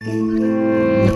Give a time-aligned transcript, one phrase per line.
[0.00, 1.12] Привет!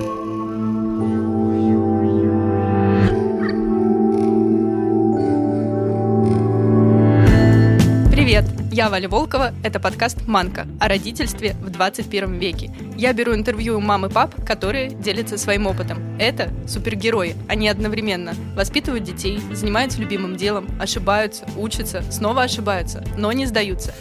[8.70, 12.70] Я Валя Волкова, это подкаст «Манка» о родительстве в 21 веке.
[12.94, 16.18] Я беру интервью у мам и пап, которые делятся своим опытом.
[16.18, 23.46] Это супергерои, они одновременно воспитывают детей, занимаются любимым делом, ошибаются, учатся, снова ошибаются, но не
[23.46, 23.94] сдаются.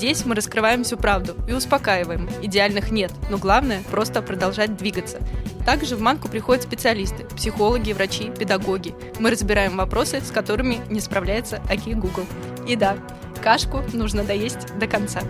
[0.00, 2.26] Здесь мы раскрываем всю правду и успокаиваем.
[2.40, 5.18] Идеальных нет, но главное– просто продолжать двигаться.
[5.66, 8.94] Также в Манку приходят специалисты– психологи, врачи, педагоги.
[9.18, 12.24] Мы разбираем вопросы, с которыми не справляется Аки Google.
[12.66, 12.96] И да,
[13.42, 15.20] кашку нужно доесть до конца.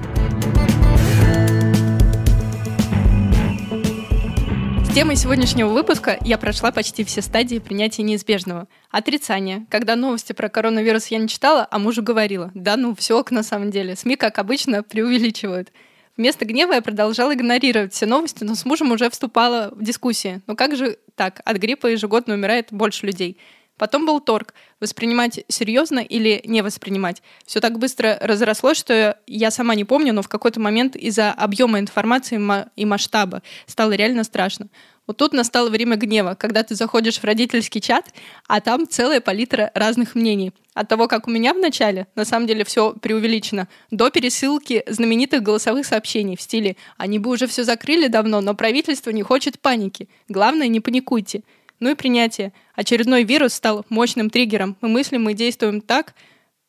[4.94, 8.66] Темой сегодняшнего выпуска я прошла почти все стадии принятия неизбежного.
[8.90, 9.64] Отрицание.
[9.70, 12.50] Когда новости про коронавирус я не читала, а мужу говорила.
[12.54, 13.94] Да ну, все на самом деле.
[13.94, 15.70] СМИ, как обычно, преувеличивают.
[16.16, 20.40] Вместо гнева я продолжала игнорировать все новости, но с мужем уже вступала в дискуссии.
[20.48, 21.40] Ну как же так?
[21.44, 23.36] От гриппа ежегодно умирает больше людей.
[23.80, 24.52] Потом был торг.
[24.78, 27.22] Воспринимать серьезно или не воспринимать.
[27.46, 31.78] Все так быстро разрослось, что я сама не помню, но в какой-то момент из-за объема
[31.78, 32.38] информации
[32.76, 34.68] и масштаба стало реально страшно.
[35.06, 38.12] Вот тут настало время гнева, когда ты заходишь в родительский чат,
[38.46, 40.52] а там целая палитра разных мнений.
[40.74, 45.42] От того, как у меня в начале, на самом деле все преувеличено, до пересылки знаменитых
[45.42, 50.10] голосовых сообщений в стиле «Они бы уже все закрыли давно, но правительство не хочет паники.
[50.28, 51.42] Главное, не паникуйте».
[51.80, 52.52] Ну и принятие.
[52.74, 54.76] Очередной вирус стал мощным триггером.
[54.82, 56.14] Мы мыслим и действуем так,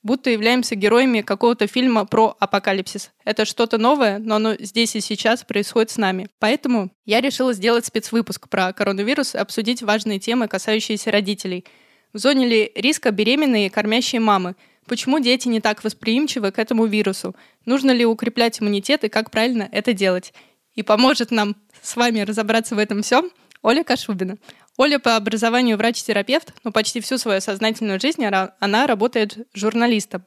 [0.03, 3.11] будто являемся героями какого-то фильма про апокалипсис.
[3.25, 6.29] Это что-то новое, но оно здесь и сейчас происходит с нами.
[6.39, 11.65] Поэтому я решила сделать спецвыпуск про коронавирус и обсудить важные темы, касающиеся родителей.
[12.13, 14.55] В зоне ли риска беременные и кормящие мамы?
[14.87, 17.35] Почему дети не так восприимчивы к этому вирусу?
[17.65, 20.33] Нужно ли укреплять иммунитет и как правильно это делать?
[20.73, 23.29] И поможет нам с вами разобраться в этом всем
[23.61, 24.37] Оля Кашубина.
[24.77, 30.23] Оля по образованию врач-терапевт, но почти всю свою сознательную жизнь она работает журналистом,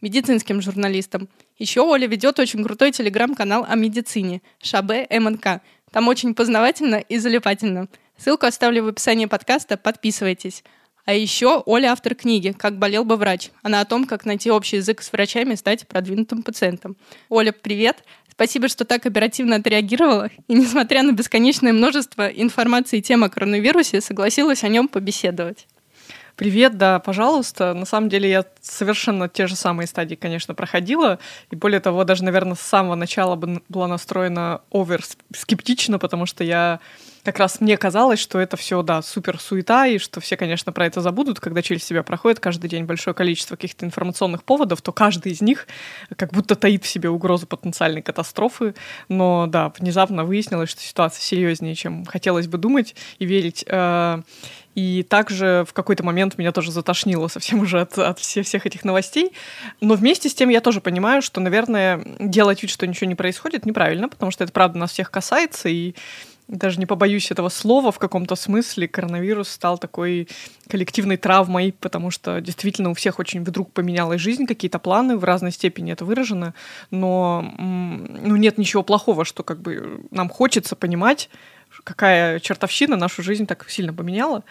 [0.00, 1.28] медицинским журналистом.
[1.58, 5.60] Еще Оля ведет очень крутой телеграм-канал о медицине Шабе МНК.
[5.92, 7.88] Там очень познавательно и залипательно.
[8.16, 10.64] Ссылку оставлю в описании подкаста, подписывайтесь.
[11.04, 13.50] А еще Оля автор книги «Как болел бы врач».
[13.62, 16.96] Она о том, как найти общий язык с врачами и стать продвинутым пациентом.
[17.30, 18.04] Оля, привет!
[18.38, 20.30] Спасибо, что так оперативно отреагировала.
[20.46, 25.66] И несмотря на бесконечное множество информации и тем о коронавирусе, согласилась о нем побеседовать.
[26.36, 27.74] Привет, да, пожалуйста.
[27.74, 31.18] На самом деле я совершенно те же самые стадии, конечно, проходила.
[31.50, 35.02] И более того, даже, наверное, с самого начала была настроена овер
[35.34, 36.78] скептично, потому что я
[37.28, 40.86] как раз мне казалось, что это все, да, супер суета, и что все, конечно, про
[40.86, 45.32] это забудут, когда через себя проходит каждый день большое количество каких-то информационных поводов, то каждый
[45.32, 45.66] из них
[46.16, 48.74] как будто таит в себе угрозу потенциальной катастрофы.
[49.10, 53.62] Но, да, внезапно выяснилось, что ситуация серьезнее, чем хотелось бы думать и верить.
[53.68, 54.22] Э,
[54.78, 58.84] и также в какой-то момент меня тоже затошнило совсем уже от, от всех, всех этих
[58.84, 59.32] новостей.
[59.80, 63.66] Но вместе с тем я тоже понимаю, что, наверное, делать вид, что ничего не происходит,
[63.66, 65.94] неправильно, потому что это правда нас всех касается, и
[66.48, 70.28] даже не побоюсь этого слова, в каком-то смысле коронавирус стал такой
[70.68, 75.52] коллективной травмой, потому что действительно у всех очень вдруг поменялась жизнь, какие-то планы, в разной
[75.52, 76.54] степени это выражено,
[76.90, 81.28] но ну, нет ничего плохого, что как бы нам хочется понимать,
[81.84, 84.42] какая чертовщина нашу жизнь так сильно поменяла.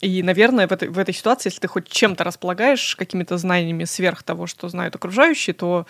[0.00, 4.22] И, наверное, в этой, в этой ситуации, если ты хоть чем-то располагаешь, какими-то знаниями сверх
[4.22, 5.86] того, что знают окружающие, то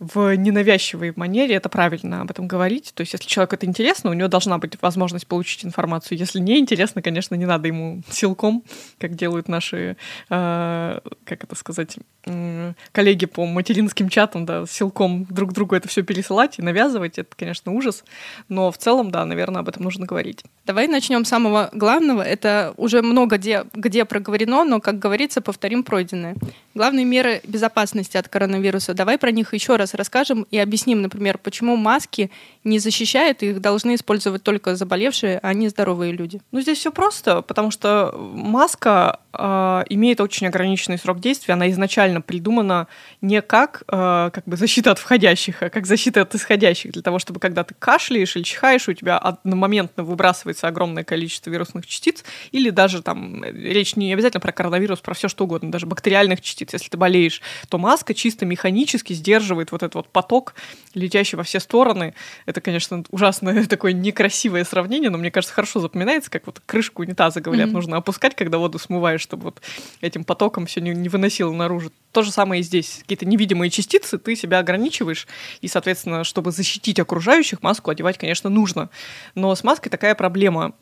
[0.00, 2.92] в ненавязчивой манере это правильно об этом говорить.
[2.94, 6.16] То есть, если человеку это интересно, у него должна быть возможность получить информацию.
[6.16, 8.64] Если не интересно, конечно, не надо ему силком,
[8.98, 9.98] как делают наши,
[10.30, 16.02] э, как это сказать, э, коллеги по материнским чатам, да, силком друг другу это все
[16.02, 17.18] пересылать и навязывать.
[17.18, 18.02] Это, конечно, ужас.
[18.48, 20.42] Но в целом, да, наверное, об этом нужно говорить.
[20.64, 22.22] Давай начнем с самого главного.
[22.22, 26.36] Это уже много где, где проговорено, но, как говорится, повторим пройденное.
[26.74, 28.94] Главные меры безопасности от коронавируса.
[28.94, 32.30] Давай про них еще раз расскажем и объясним, например, почему маски
[32.62, 36.40] не защищают, их должны использовать только заболевшие, а не здоровые люди.
[36.52, 41.54] Ну, здесь все просто, потому что маска имеет очень ограниченный срок действия.
[41.54, 42.88] Она изначально придумана
[43.20, 47.18] не как, э, как бы защита от входящих, а как защита от исходящих, для того,
[47.18, 52.70] чтобы когда ты кашляешь или чихаешь, у тебя одномоментно выбрасывается огромное количество вирусных частиц, или
[52.70, 56.72] даже там речь не обязательно про коронавирус, про все что угодно, даже бактериальных частиц.
[56.72, 60.54] Если ты болеешь, то маска чисто механически сдерживает вот этот вот поток,
[60.94, 62.14] летящий во все стороны
[62.46, 67.40] Это, конечно, ужасное такое некрасивое сравнение, но мне кажется, хорошо запоминается, как вот крышку унитаза,
[67.40, 67.72] говорят, mm-hmm.
[67.72, 69.62] нужно опускать, когда воду смываешь, чтобы вот
[70.00, 71.92] этим потоком все не, не выносило наружу.
[72.12, 72.98] То же самое и здесь.
[73.02, 75.28] Какие-то невидимые частицы, ты себя ограничиваешь,
[75.60, 78.90] и, соответственно, чтобы защитить окружающих, маску одевать, конечно, нужно.
[79.36, 80.72] Но с маской такая проблема.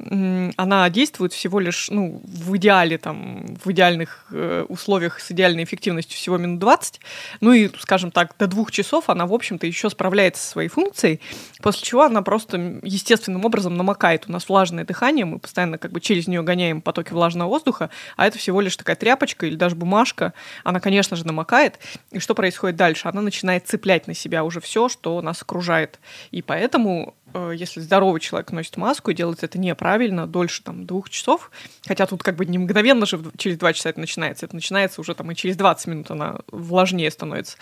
[0.56, 6.16] Она действует всего лишь, ну, в идеале, там, в идеальных э, условиях с идеальной эффективностью
[6.16, 7.00] всего минут 20.
[7.42, 11.20] Ну и, скажем так, до двух часов она, в общем-то, еще справляется со своей функцией,
[11.60, 14.24] после чего она просто естественным образом намокает.
[14.28, 18.26] У нас влажное дыхание, мы постоянно как бы через нее гоняем потоки влажного воздуха, а
[18.26, 20.32] это всего лишь такая тряпочка или даже бумажка.
[20.64, 21.79] Она, конечно же, намокает.
[22.11, 23.09] И что происходит дальше?
[23.09, 25.99] Она начинает цеплять на себя уже все, что нас окружает.
[26.31, 31.11] И поэтому э, если здоровый человек носит маску и делает это неправильно, дольше там двух
[31.11, 31.50] часов,
[31.87, 35.15] хотя тут как бы не мгновенно же через два часа это начинается, это начинается уже
[35.15, 37.59] там и через 20 минут она влажнее становится,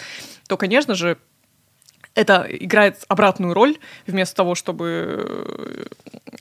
[0.47, 1.19] то, конечно же,
[2.17, 3.79] это играет обратную роль.
[4.07, 5.85] Вместо того, чтобы э,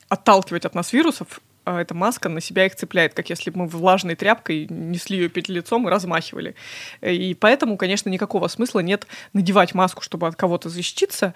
[0.08, 3.66] отталкивать от нас вирусов, а эта маска на себя их цепляет, как если бы мы
[3.66, 6.54] влажной тряпкой несли ее перед лицом и размахивали.
[7.02, 11.34] И поэтому, конечно, никакого смысла нет надевать маску, чтобы от кого-то защититься,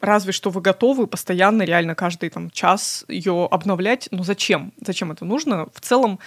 [0.00, 4.08] разве что вы готовы постоянно, реально каждый там час ее обновлять.
[4.10, 4.72] Но зачем?
[4.84, 5.66] Зачем это нужно?
[5.72, 6.18] В целом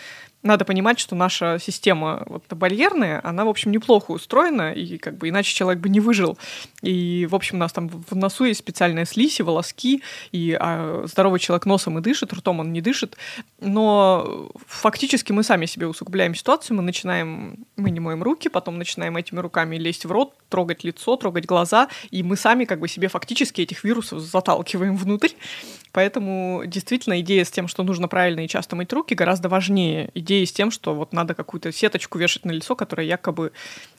[0.43, 5.29] надо понимать, что наша система вот, барьерная, она, в общем, неплохо устроена, и как бы
[5.29, 6.37] иначе человек бы не выжил.
[6.81, 11.03] И, в общем, у нас там в носу есть специальная слизь и волоски, и а,
[11.05, 13.17] здоровый человек носом и дышит, ртом он не дышит.
[13.59, 19.17] Но фактически мы сами себе усугубляем ситуацию, мы начинаем, мы не моем руки, потом начинаем
[19.17, 23.07] этими руками лезть в рот, трогать лицо, трогать глаза, и мы сами как бы себе
[23.07, 25.31] фактически этих вирусов заталкиваем внутрь.
[25.93, 30.26] Поэтому действительно идея с тем, что нужно правильно и часто мыть руки, гораздо важнее идеи
[30.33, 33.51] с тем, что вот надо какую-то сеточку вешать на лицо, которая якобы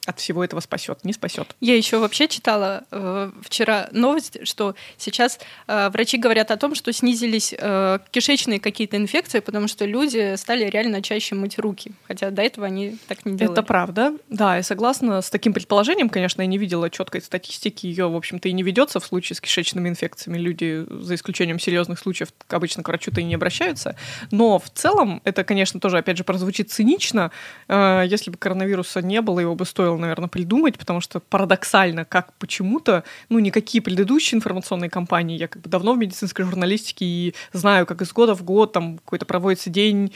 [0.05, 1.55] от всего этого спасет, не спасет.
[1.59, 6.91] Я еще вообще читала э, вчера новость, что сейчас э, врачи говорят о том, что
[6.91, 12.41] снизились э, кишечные какие-то инфекции, потому что люди стали реально чаще мыть руки, хотя до
[12.41, 13.53] этого они так не делали.
[13.53, 18.09] Это правда, да, я согласна с таким предположением, конечно, я не видела четкой статистики, ее,
[18.09, 20.37] в общем-то, и не ведется в случае с кишечными инфекциями.
[20.37, 23.95] Люди, за исключением серьезных случаев обычно к врачу-то и не обращаются.
[24.31, 27.31] Но в целом это, конечно, тоже, опять же, прозвучит цинично.
[27.67, 32.33] Э, если бы коронавируса не было, его бы стоило, наверное, придумать, потому что парадоксально, как
[32.33, 37.85] почему-то, ну, никакие предыдущие информационные кампании, я как бы давно в медицинской журналистике и знаю,
[37.85, 40.11] как из года в год там какой-то проводится день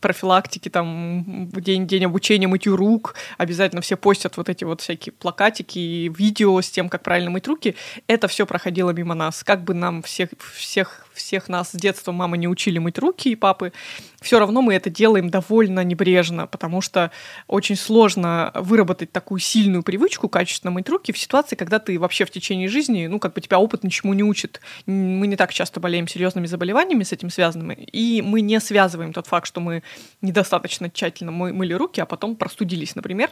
[0.00, 5.78] профилактики, там, день, день обучения мытью рук, обязательно все постят вот эти вот всякие плакатики
[5.78, 7.74] и видео с тем, как правильно мыть руки.
[8.06, 9.42] Это все проходило мимо нас.
[9.42, 13.36] Как бы нам всех, всех всех нас с детства мамы не учили мыть руки и
[13.36, 13.72] папы,
[14.20, 17.10] все равно мы это делаем довольно небрежно, потому что
[17.46, 22.30] очень сложно выработать такую сильную привычку качественно мыть руки в ситуации, когда ты вообще в
[22.30, 24.60] течение жизни, ну, как бы тебя опыт ничему не учит.
[24.86, 29.26] Мы не так часто болеем серьезными заболеваниями с этим связанными, и мы не связываем тот
[29.26, 29.82] факт, что мы
[30.22, 33.30] недостаточно тщательно мы мыли руки, а потом простудились, например.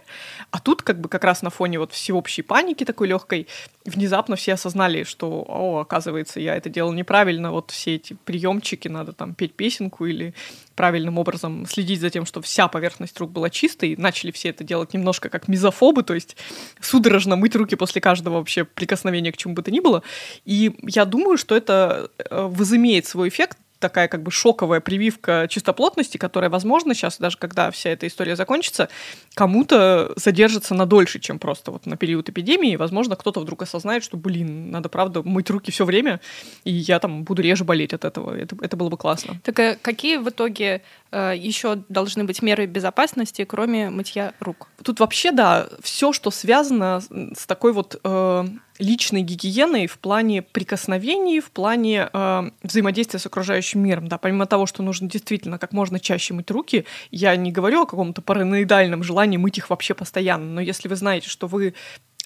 [0.50, 3.48] А тут как бы как раз на фоне вот всеобщей паники такой легкой
[3.84, 9.12] внезапно все осознали, что, о, оказывается, я это делал неправильно, вот все эти приемчики, надо
[9.12, 10.34] там петь песенку или
[10.74, 13.96] правильным образом следить за тем, что вся поверхность рук была чистой.
[13.96, 16.36] Начали все это делать немножко как мизофобы, то есть
[16.80, 20.02] судорожно мыть руки после каждого вообще прикосновения к чему бы то ни было.
[20.44, 26.16] И я думаю, что это э, возымеет свой эффект такая как бы шоковая прививка чистоплотности,
[26.16, 28.88] которая, возможно, сейчас, даже когда вся эта история закончится,
[29.34, 32.76] кому-то задержится на дольше, чем просто вот на период эпидемии.
[32.76, 36.22] Возможно, кто-то вдруг осознает, что, блин, надо, правда, мыть руки все время,
[36.64, 38.34] и я там буду реже болеть от этого.
[38.34, 39.38] Это, это было бы классно.
[39.44, 40.81] Так а какие в итоге
[41.12, 44.69] э, еще должны быть меры безопасности, кроме мытья рук?
[44.82, 47.03] Тут вообще, да, все, что связано
[47.36, 48.44] с такой вот э,
[48.79, 54.08] личной гигиеной в плане прикосновений, в плане э, взаимодействия с окружающим миром.
[54.08, 57.86] Да, помимо того, что нужно действительно как можно чаще мыть руки, я не говорю о
[57.86, 61.74] каком-то параноидальном желании мыть их вообще постоянно, но если вы знаете, что вы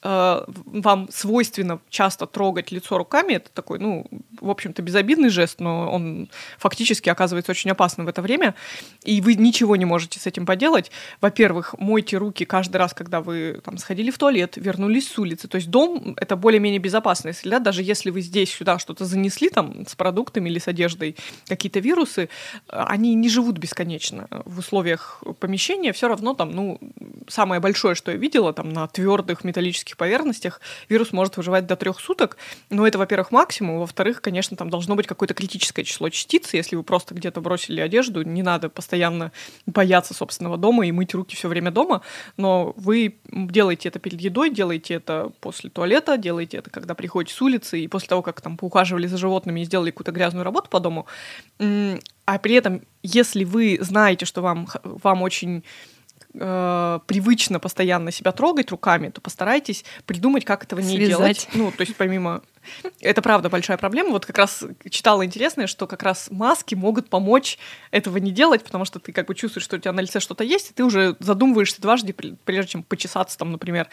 [0.02, 4.07] вам свойственно часто трогать лицо руками, это такой, ну,
[4.40, 6.28] в общем-то, безобидный жест, но он
[6.59, 8.55] фактически оказывается очень опасным в это время,
[9.05, 10.93] и вы ничего не можете с этим поделать.
[11.21, 15.49] Во-первых, мойте руки каждый раз, когда вы там сходили в туалет, вернулись с улицы.
[15.49, 19.87] То есть дом— это более-менее безопасная среда, даже если вы здесь сюда что-то занесли там
[19.87, 21.17] с продуктами или с одеждой,
[21.49, 22.28] какие-то вирусы,
[22.69, 24.28] они не живут бесконечно.
[24.45, 26.78] В условиях помещения все равно там, ну,
[27.26, 32.00] самое большое, что я видела, там на твердых металлических поверхностях вирус может выживать до трех
[32.00, 32.37] суток.
[32.71, 33.78] Но это, во-первых, максимум.
[33.78, 36.52] Во-вторых, конечно, там должно быть какое-то критическое число частиц.
[36.54, 39.33] Если вы просто где-то бросили одежду, не надо постоянно
[39.66, 42.02] бояться собственного дома и мыть руки все время дома.
[42.37, 47.42] Но вы делаете это перед едой, делаете это после туалета, делаете это, когда приходите с
[47.42, 50.80] улицы, и после того, как там поухаживали за животными и сделали какую-то грязную работу по
[50.80, 51.07] дому.
[51.59, 55.64] А при этом, если вы знаете, что вам, вам очень
[56.35, 61.09] э, привычно постоянно себя трогать руками, то постарайтесь придумать, как этого не Связать.
[61.09, 61.49] делать.
[61.55, 62.43] Ну, то есть помимо
[63.00, 64.11] это правда большая проблема.
[64.11, 67.59] Вот как раз читала интересное, что как раз маски могут помочь
[67.91, 70.45] этого не делать, потому что ты как бы чувствуешь, что у тебя на лице что-то
[70.45, 72.12] есть, и ты уже задумываешься дважды,
[72.45, 73.88] прежде чем почесаться там, например.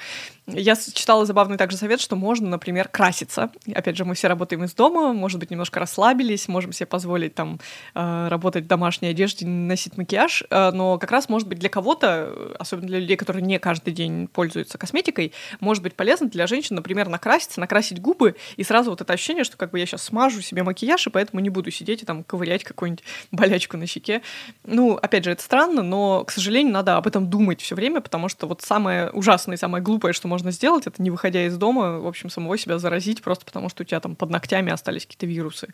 [0.48, 3.52] Я читала забавный также совет, что можно, например, краситься.
[3.74, 7.60] Опять же, мы все работаем из дома, может быть, немножко расслабились, можем себе позволить там
[7.94, 12.56] э, работать в домашней одежде, носить макияж, э, но как раз, может быть, для кого-то,
[12.60, 17.10] особенно для людей, которые не каждый день пользуются косметикой, может быть полезно для женщин, например,
[17.10, 20.64] накраситься, накрасить губы и сразу вот это ощущение, что как бы я сейчас смажу себе
[20.64, 24.22] макияж, и поэтому не буду сидеть и там ковырять какую-нибудь болячку на щеке.
[24.64, 28.30] Ну, опять же, это странно, но, к сожалению, надо об этом думать все время, потому
[28.30, 32.00] что вот самое ужасное и самое глупое, что можно сделать, это не выходя из дома,
[32.00, 35.26] в общем, самого себя заразить просто потому, что у тебя там под ногтями остались какие-то
[35.26, 35.70] вирусы.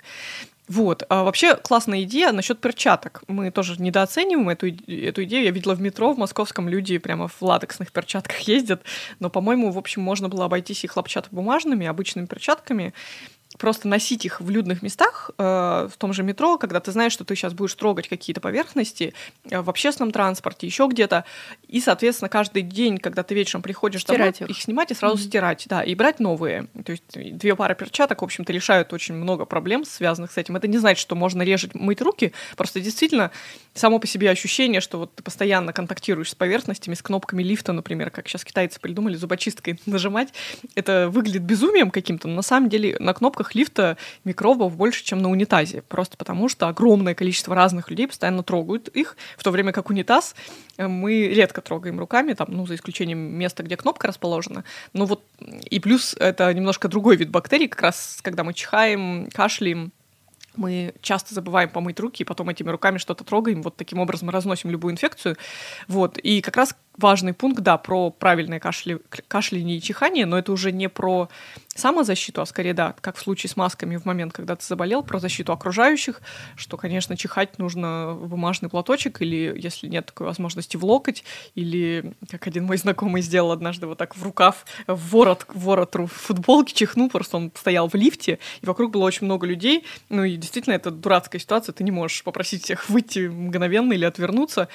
[0.72, 1.04] Вот.
[1.10, 3.24] А вообще классная идея насчет перчаток.
[3.28, 5.44] Мы тоже недооцениваем эту, эту идею.
[5.44, 8.82] Я видела в метро в московском люди прямо в латексных перчатках ездят.
[9.20, 12.94] Но, по-моему, в общем, можно было обойтись и хлопчатобумажными, обычными перчатками
[13.58, 15.44] просто носить их в людных местах, э,
[15.92, 19.14] в том же метро, когда ты знаешь, что ты сейчас будешь трогать какие-то поверхности
[19.50, 21.26] э, в общественном транспорте, еще где-то,
[21.68, 24.50] и, соответственно, каждый день, когда ты вечером приходишь домой, их.
[24.50, 25.28] их снимать и сразу mm-hmm.
[25.28, 26.68] стирать, да, и брать новые.
[26.86, 30.56] То есть две пары перчаток, в общем-то, решают очень много проблем, связанных с этим.
[30.56, 33.32] Это не значит, что можно резать, мыть руки, просто действительно
[33.74, 38.12] само по себе ощущение, что вот ты постоянно контактируешь с поверхностями, с кнопками лифта, например,
[38.12, 40.34] как сейчас китайцы придумали, зубочисткой нажимать,
[40.76, 45.30] это выглядит безумием каким-то, но на самом деле на кнопках лифта микробов больше, чем на
[45.30, 49.90] унитазе, просто потому что огромное количество разных людей постоянно трогают их, в то время как
[49.90, 50.36] унитаз
[50.78, 54.64] э, мы редко трогаем руками, там, ну, за исключением места, где кнопка расположена.
[54.94, 59.92] Ну вот, и плюс это немножко другой вид бактерий, как раз когда мы чихаем, кашляем,
[60.56, 64.70] мы часто забываем помыть руки, и потом этими руками что-то трогаем, вот таким образом разносим
[64.70, 65.38] любую инфекцию.
[65.88, 66.18] Вот.
[66.18, 69.00] И как раз важный пункт, да, про правильное кашля...
[69.28, 71.30] кашляние и чихание, но это уже не про
[71.76, 75.20] самозащиту, а скорее, да, как в случае с масками в момент, когда ты заболел, про
[75.20, 76.22] защиту окружающих,
[76.56, 81.24] что, конечно, чихать нужно в бумажный платочек или, если нет такой возможности, в локоть,
[81.56, 85.96] или, как один мой знакомый сделал однажды вот так в рукав, в ворот, в ворот
[85.96, 90.24] в футболке чихнул, просто он стоял в лифте, и вокруг было очень много людей, ну
[90.24, 94.68] и действительно, это дурацкая ситуация, ты не можешь попросить всех выйти мгновенно или отвернуться,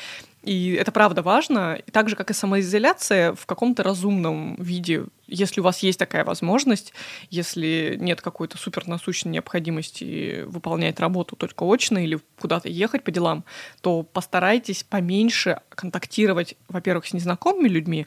[0.46, 1.74] и это правда важно.
[1.74, 6.24] И так же, как и самоизоляция в каком-то разумном виде, если у вас есть такая
[6.24, 6.92] возможность,
[7.30, 13.44] если нет какой-то супер насущной необходимости выполнять работу только очно или куда-то ехать по делам,
[13.80, 18.06] то постарайтесь поменьше контактировать, во-первых, с незнакомыми людьми,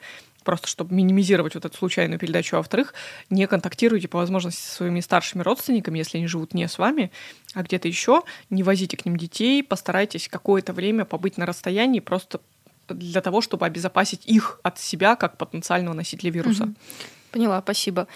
[0.49, 2.95] просто чтобы минимизировать вот эту случайную передачу, а во-вторых,
[3.29, 7.11] не контактируйте по возможности со своими старшими родственниками, если они живут не с вами,
[7.53, 12.41] а где-то еще, не возите к ним детей, постарайтесь какое-то время побыть на расстоянии просто
[12.87, 16.63] для того, чтобы обезопасить их от себя как потенциального носителя вируса.
[16.63, 16.73] Угу.
[17.31, 18.07] Поняла, спасибо.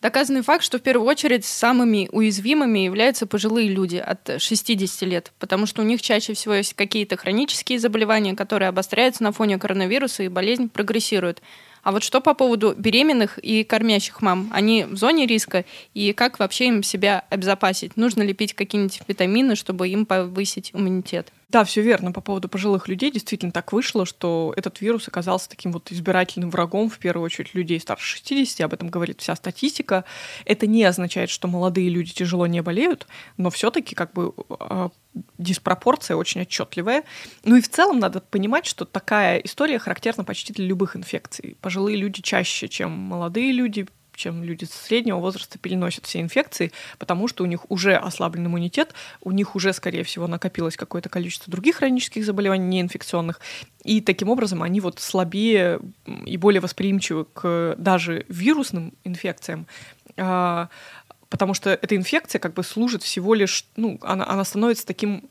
[0.00, 5.66] Доказанный факт, что в первую очередь самыми уязвимыми являются пожилые люди от 60 лет, потому
[5.66, 10.28] что у них чаще всего есть какие-то хронические заболевания, которые обостряются на фоне коронавируса, и
[10.28, 11.42] болезнь прогрессирует.
[11.86, 14.50] А вот что по поводу беременных и кормящих мам?
[14.52, 15.64] Они в зоне риска,
[15.94, 17.96] и как вообще им себя обезопасить?
[17.96, 21.32] Нужно ли пить какие-нибудь витамины, чтобы им повысить иммунитет?
[21.48, 22.10] Да, все верно.
[22.10, 26.90] По поводу пожилых людей действительно так вышло, что этот вирус оказался таким вот избирательным врагом,
[26.90, 28.60] в первую очередь, людей старше 60.
[28.62, 30.04] Об этом говорит вся статистика.
[30.44, 34.90] Это не означает, что молодые люди тяжело не болеют, но все-таки как бы а,
[35.38, 37.04] диспропорция очень отчетливая.
[37.44, 41.56] Ну и в целом надо понимать, что такая история характерна почти для любых инфекций.
[41.60, 47.44] Пожилые люди чаще, чем молодые люди, чем люди среднего возраста переносят все инфекции, потому что
[47.44, 52.24] у них уже ослаблен иммунитет, у них уже, скорее всего, накопилось какое-то количество других хронических
[52.24, 53.40] заболеваний, неинфекционных,
[53.84, 55.80] и таким образом они вот слабее
[56.24, 59.66] и более восприимчивы к даже вирусным инфекциям,
[60.16, 60.68] а,
[61.28, 65.28] потому что эта инфекция как бы служит всего лишь, ну, она, она становится таким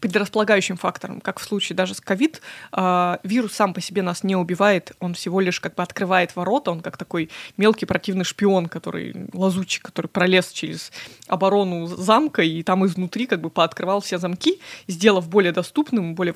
[0.00, 2.40] предрасполагающим фактором, как в случае даже с ковид.
[2.72, 6.70] А, вирус сам по себе нас не убивает, он всего лишь как бы открывает ворота,
[6.70, 10.92] он как такой мелкий противный шпион, который лазучик, который пролез через
[11.26, 16.34] оборону замка и там изнутри как бы пооткрывал все замки, сделав более доступным, более,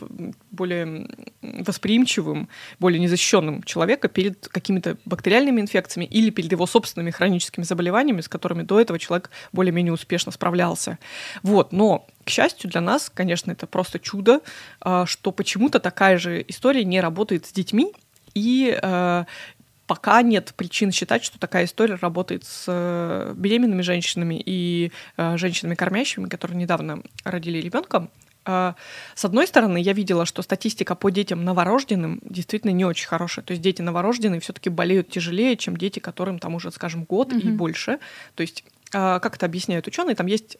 [0.50, 1.08] более
[1.40, 8.28] восприимчивым, более незащищенным человека перед какими-то бактериальными инфекциями или перед его собственными хроническими заболеваниями, с
[8.28, 10.98] которыми до этого человек более-менее успешно справлялся.
[11.42, 14.40] Вот, но к счастью для нас, конечно, это просто чудо,
[14.80, 17.92] а, что почему-то такая же история не работает с детьми,
[18.34, 19.26] и а,
[19.86, 25.74] пока нет причин считать, что такая история работает с э, беременными женщинами и э, женщинами
[25.74, 28.08] кормящими, которые недавно родили ребенка.
[28.44, 28.74] А,
[29.14, 33.44] с одной стороны, я видела, что статистика по детям новорожденным действительно не очень хорошая.
[33.44, 37.40] То есть дети новорожденные все-таки болеют тяжелее, чем дети, которым там уже, скажем, год mm-hmm.
[37.40, 37.98] и больше.
[38.34, 40.56] То есть, как это объясняют ученые, там есть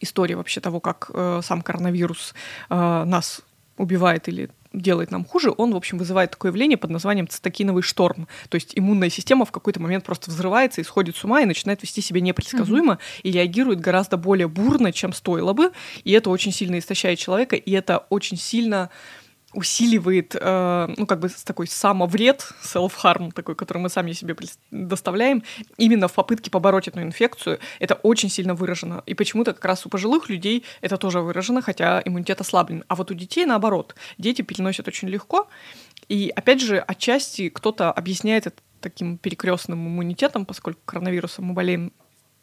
[0.00, 2.34] история вообще того, как э, сам коронавирус
[2.70, 3.42] э, нас
[3.76, 8.28] убивает или делает нам хуже, он, в общем, вызывает такое явление под названием цитокиновый шторм.
[8.48, 11.82] То есть иммунная система в какой-то момент просто взрывается и сходит с ума и начинает
[11.82, 13.20] вести себя непредсказуемо mm-hmm.
[13.22, 15.72] и реагирует гораздо более бурно, чем стоило бы.
[16.04, 18.90] И это очень сильно истощает человека, и это очень сильно
[19.56, 24.36] усиливает, э, ну, как бы такой самовред, self-harm такой, который мы сами себе
[24.70, 25.42] доставляем,
[25.78, 27.58] именно в попытке побороть эту инфекцию.
[27.80, 29.02] Это очень сильно выражено.
[29.06, 32.84] И почему-то как раз у пожилых людей это тоже выражено, хотя иммунитет ослаблен.
[32.88, 33.94] А вот у детей наоборот.
[34.18, 35.48] Дети переносят очень легко.
[36.08, 41.92] И опять же, отчасти кто-то объясняет это таким перекрестным иммунитетом, поскольку коронавирусом мы болеем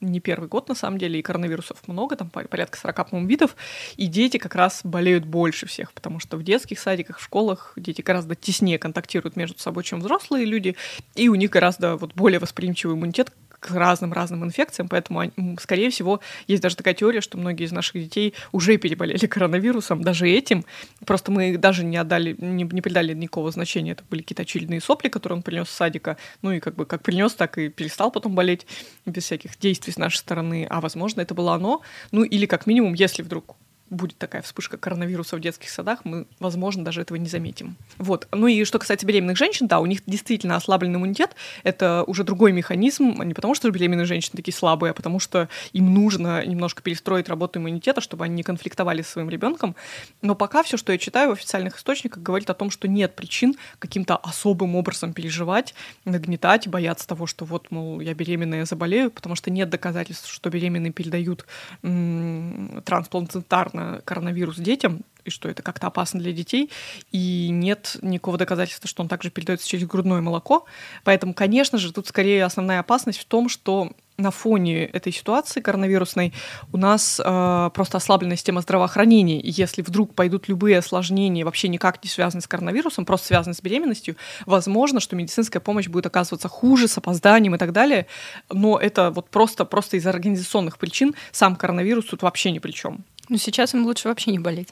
[0.04, 3.56] не первый год, на самом деле, и коронавирусов много, там порядка 40, по видов,
[3.96, 8.02] и дети как раз болеют больше всех, потому что в детских садиках, в школах дети
[8.02, 10.76] гораздо теснее контактируют между собой, чем взрослые люди,
[11.16, 13.32] и у них гораздо вот более восприимчивый иммунитет
[13.64, 18.34] к разным-разным инфекциям, поэтому, скорее всего, есть даже такая теория, что многие из наших детей
[18.52, 20.66] уже переболели коронавирусом, даже этим.
[21.06, 23.94] Просто мы даже не отдали, не, не придали никакого значения.
[23.94, 26.18] Это были какие-то очередные сопли, которые он принес с садика.
[26.42, 28.68] Ну и как бы как принес, так и перестал потом болеть
[29.06, 30.68] без всяких действий с нашей стороны.
[30.70, 31.82] А возможно, это было оно.
[32.12, 33.56] Ну или как минимум, если вдруг
[33.90, 37.76] будет такая вспышка коронавируса в детских садах, мы, возможно, даже этого не заметим.
[37.98, 38.28] Вот.
[38.32, 41.36] Ну и что касается беременных женщин, да, у них действительно ослабленный иммунитет.
[41.64, 45.94] Это уже другой механизм, не потому что беременные женщины такие слабые, а потому что им
[45.94, 49.76] нужно немножко перестроить работу иммунитета, чтобы они не конфликтовали с своим ребенком.
[50.22, 53.56] Но пока все, что я читаю в официальных источниках, говорит о том, что нет причин
[53.80, 55.76] каким-то особым образом переживать,
[56.06, 60.92] нагнетать, бояться того, что вот, мол, я беременная, заболею, потому что нет доказательств, что беременные
[60.92, 61.46] передают
[61.82, 66.70] трансплантарно коронавирус детям, и что это как-то опасно для детей,
[67.12, 70.66] и нет никакого доказательства, что он также передается через грудное молоко.
[71.04, 76.34] Поэтому, конечно же, тут скорее основная опасность в том, что на фоне этой ситуации коронавирусной
[76.72, 79.40] у нас э, просто ослабленная система здравоохранения.
[79.40, 83.62] И если вдруг пойдут любые осложнения, вообще никак не связанные с коронавирусом, просто связанные с
[83.62, 88.06] беременностью, возможно, что медицинская помощь будет оказываться хуже, с опозданием и так далее.
[88.52, 93.04] Но это вот просто, просто из организационных причин сам коронавирус тут вообще ни при чем.
[93.30, 94.70] Ну, сейчас им лучше вообще не болеть.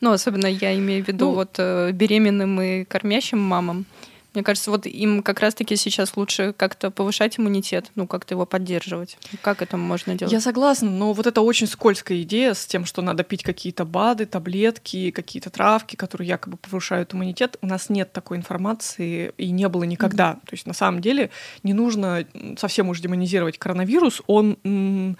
[0.00, 3.86] Ну, особенно я имею в виду ну, вот э, беременным и кормящим мамам.
[4.34, 9.18] Мне кажется, вот им как раз-таки сейчас лучше как-то повышать иммунитет, ну, как-то его поддерживать.
[9.42, 10.32] Как это можно делать?
[10.32, 14.26] Я согласна, но вот это очень скользкая идея с тем, что надо пить какие-то БАДы,
[14.26, 17.56] таблетки, какие-то травки, которые якобы повышают иммунитет.
[17.60, 20.32] У нас нет такой информации и не было никогда.
[20.32, 20.46] Mm-hmm.
[20.46, 21.30] То есть на самом деле
[21.64, 22.24] не нужно
[22.56, 24.22] совсем уж демонизировать коронавирус.
[24.28, 25.16] Он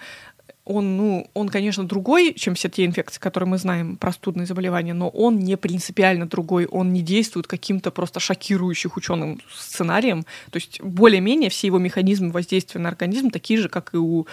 [0.63, 5.09] он, ну, он, конечно, другой, чем все те инфекции, которые мы знаем, простудные заболевания, но
[5.09, 10.23] он не принципиально другой, он не действует каким-то просто шокирующим ученым сценарием.
[10.51, 14.27] То есть более-менее все его механизмы воздействия на организм такие же, как и у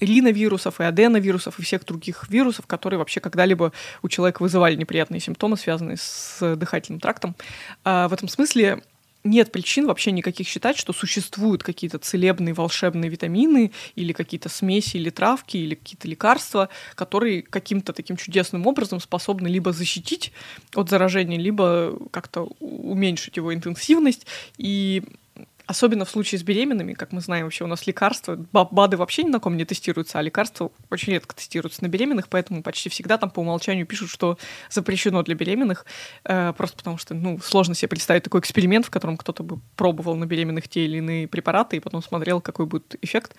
[0.00, 5.56] риновирусов, и аденовирусов, и всех других вирусов, которые вообще когда-либо у человека вызывали неприятные симптомы,
[5.56, 7.36] связанные с дыхательным трактом.
[7.84, 8.82] А в этом смысле
[9.24, 15.10] нет причин вообще никаких считать, что существуют какие-то целебные волшебные витамины или какие-то смеси или
[15.10, 20.32] травки или какие-то лекарства, которые каким-то таким чудесным образом способны либо защитить
[20.74, 24.26] от заражения, либо как-то уменьшить его интенсивность.
[24.58, 25.02] И
[25.66, 29.30] Особенно в случае с беременными, как мы знаем, вообще у нас лекарства, БАДы вообще ни
[29.30, 33.30] на ком не тестируются, а лекарства очень редко тестируются на беременных, поэтому почти всегда там
[33.30, 34.36] по умолчанию пишут, что
[34.70, 35.86] запрещено для беременных,
[36.24, 40.16] э, просто потому что, ну, сложно себе представить такой эксперимент, в котором кто-то бы пробовал
[40.16, 43.34] на беременных те или иные препараты и потом смотрел, какой будет эффект.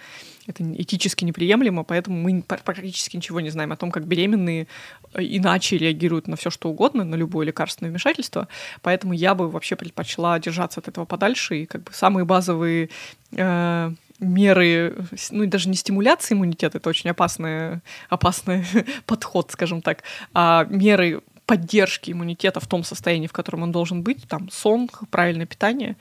[0.48, 4.68] Это этически неприемлемо, поэтому мы практически ничего не знаем о том, как беременные
[5.14, 8.48] э, иначе реагируют на все что угодно, на любое лекарственное вмешательство,
[8.82, 12.90] поэтому я бы вообще предпочла держаться от этого подальше и как бы сам самые базовые
[13.34, 14.96] э, меры,
[15.32, 18.64] ну даже не стимуляции иммунитета, это очень опасный, опасный
[19.06, 24.28] подход, скажем так, а меры поддержки иммунитета в том состоянии, в котором он должен быть,
[24.28, 25.96] там сон, правильное питание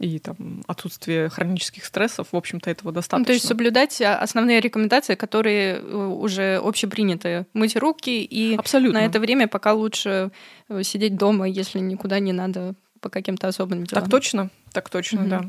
[0.00, 3.20] и там отсутствие хронических стрессов, в общем-то, этого достаточно.
[3.20, 7.46] Ну, то есть соблюдать а, основные рекомендации, которые э, уже общепринятые.
[7.54, 8.98] Мыть руки и Абсолютно.
[9.00, 10.32] на это время пока лучше
[10.68, 14.04] э, сидеть дома, если никуда не надо по каким-то особым делам.
[14.04, 15.28] Так точно, так точно, угу.
[15.28, 15.44] да.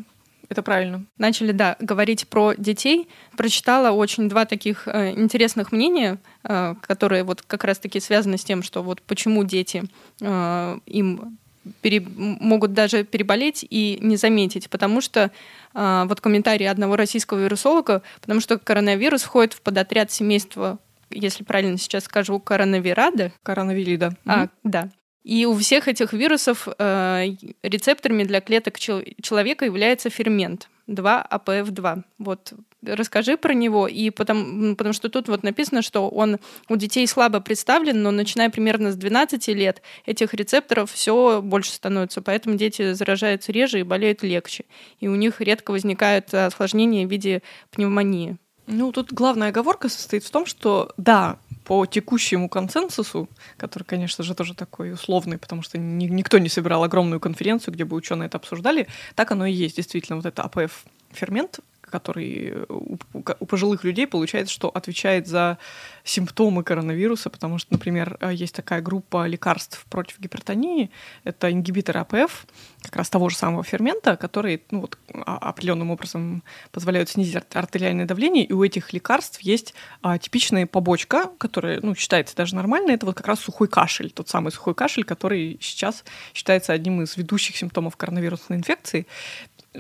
[0.50, 1.06] Это правильно.
[1.18, 3.08] Начали, да, говорить про детей.
[3.38, 8.62] Прочитала очень два таких э, интересных мнения, э, которые вот как раз-таки связаны с тем,
[8.62, 9.86] что вот почему дети
[10.20, 11.38] э, им
[11.82, 15.32] пере, могут даже переболеть и не заметить, потому что
[15.74, 20.80] э, вот комментарий одного российского вирусолога, потому что коронавирус входит в подотряд семейства
[21.16, 23.32] если правильно сейчас скажу, коронавирада.
[23.44, 24.16] Коронавирида.
[24.26, 24.50] А, mm-hmm.
[24.64, 24.90] да.
[25.24, 27.28] И у всех этих вирусов э,
[27.64, 32.04] рецепторами для клеток чел- человека является фермент 2-АПФ2.
[32.20, 32.54] Вот
[32.86, 37.40] расскажи про него, и потому, потому что тут вот написано, что он у детей слабо
[37.40, 43.54] представлен, но начиная примерно с 12 лет этих рецепторов все больше становится, поэтому дети заражаются
[43.54, 44.66] реже и болеют легче.
[45.00, 48.38] И у них редко возникают осложнения в виде пневмонии.
[48.66, 54.36] Ну, тут главная оговорка состоит в том, что да, по текущему консенсусу, который, конечно же,
[54.36, 58.38] тоже такой условный, потому что ни, никто не собирал огромную конференцию, где бы ученые это
[58.38, 59.78] обсуждали, так оно и есть.
[59.78, 61.60] Действительно, вот это АПФ фермент,
[61.94, 62.98] который у,
[63.46, 65.60] пожилых людей получается, что отвечает за
[66.04, 70.90] симптомы коронавируса, потому что, например, э, есть такая группа лекарств против гипертонии,
[71.24, 72.48] это ингибиторы АПФ,
[72.82, 78.06] как раз того же самого фермента, которые ну, вот, а, определенным образом позволяют снизить артериальное
[78.06, 83.06] давление, и у этих лекарств есть а, типичная побочка, которая ну, считается даже нормальной, это
[83.06, 86.04] вот как раз сухой кашель, тот самый сухой кашель, который сейчас
[86.34, 89.06] считается одним из ведущих симптомов коронавирусной инфекции.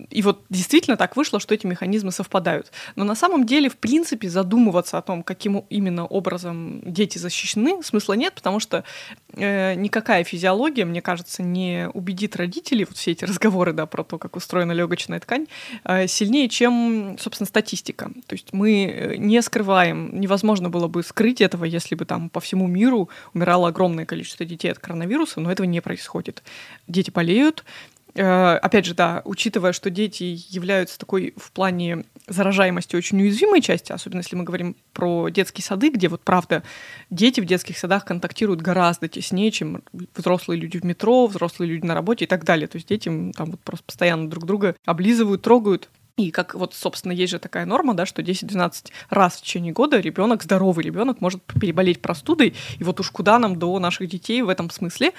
[0.09, 2.71] И вот действительно так вышло, что эти механизмы совпадают.
[2.95, 8.13] Но на самом деле, в принципе, задумываться о том, каким именно образом дети защищены, смысла
[8.13, 8.83] нет, потому что
[9.33, 14.17] э, никакая физиология, мне кажется, не убедит родителей, вот все эти разговоры да, про то,
[14.17, 15.47] как устроена легочная ткань,
[15.83, 18.11] э, сильнее, чем, собственно, статистика.
[18.25, 22.39] То есть мы э, не скрываем, невозможно было бы скрыть этого, если бы там по
[22.39, 26.43] всему миру умирало огромное количество детей от коронавируса, но этого не происходит.
[26.87, 27.63] Дети болеют,
[28.15, 34.19] опять же, да, учитывая, что дети являются такой в плане заражаемости очень уязвимой части, особенно
[34.19, 36.63] если мы говорим про детские сады, где вот правда
[37.09, 39.83] дети в детских садах контактируют гораздо теснее, чем
[40.15, 42.67] взрослые люди в метро, взрослые люди на работе и так далее.
[42.67, 45.89] То есть дети там вот просто постоянно друг друга облизывают, трогают.
[46.15, 49.99] И как вот, собственно, есть же такая норма, да, что 10-12 раз в течение года
[49.99, 52.53] ребенок, здоровый ребенок, может переболеть простудой.
[52.77, 55.13] И вот уж куда нам до наших детей в этом смысле.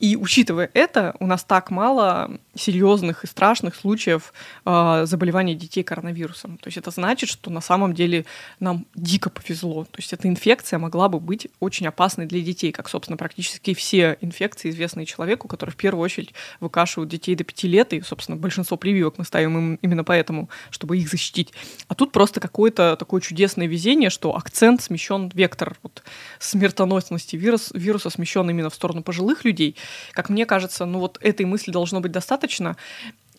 [0.00, 4.32] И учитывая это, у нас так мало серьезных и страшных случаев
[4.64, 6.56] э, заболевания детей коронавирусом.
[6.56, 8.24] То есть это значит, что на самом деле
[8.60, 9.84] нам дико повезло.
[9.84, 14.16] То есть эта инфекция могла бы быть очень опасной для детей, как, собственно, практически все
[14.22, 17.92] инфекции, известные человеку, которые в первую очередь выкашивают детей до 5 лет.
[17.92, 21.52] И, собственно, большинство прививок мы ставим им именно поэтому, чтобы их защитить.
[21.88, 26.02] А тут просто какое-то такое чудесное везение, что акцент смещен, вектор вот,
[26.38, 29.76] смертоносности вирус, вируса смещен именно в сторону пожилых людей–
[30.12, 32.76] как мне кажется, ну вот этой мысли должно быть достаточно.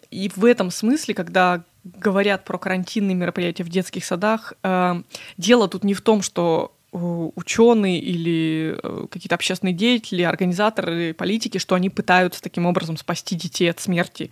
[0.10, 5.02] И в этом смысле, когда говорят про карантинные мероприятия в детских садах, э,
[5.38, 11.58] дело тут не в том, что э, ученые или э, какие-то общественные деятели, организаторы, политики,
[11.58, 14.32] что они пытаются таким образом спасти детей от смерти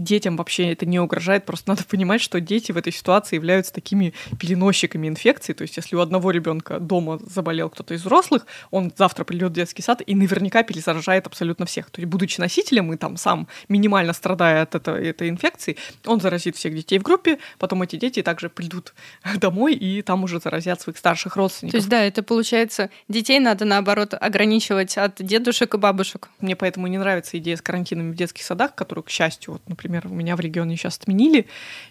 [0.00, 1.44] детям вообще это не угрожает.
[1.44, 5.52] Просто надо понимать, что дети в этой ситуации являются такими переносчиками инфекции.
[5.52, 9.54] То есть, если у одного ребенка дома заболел кто-то из взрослых, он завтра придет в
[9.54, 11.90] детский сад и наверняка перезаражает абсолютно всех.
[11.90, 16.56] То есть, будучи носителем и там сам минимально страдая от этого, этой инфекции, он заразит
[16.56, 18.94] всех детей в группе, потом эти дети также придут
[19.36, 21.72] домой и там уже заразят своих старших родственников.
[21.72, 26.28] То есть, да, это получается, детей надо наоборот ограничивать от дедушек и бабушек.
[26.40, 29.87] Мне поэтому не нравится идея с карантинами в детских садах, которую, к счастью, вот, например,
[29.88, 31.46] например, у меня в регионе сейчас отменили,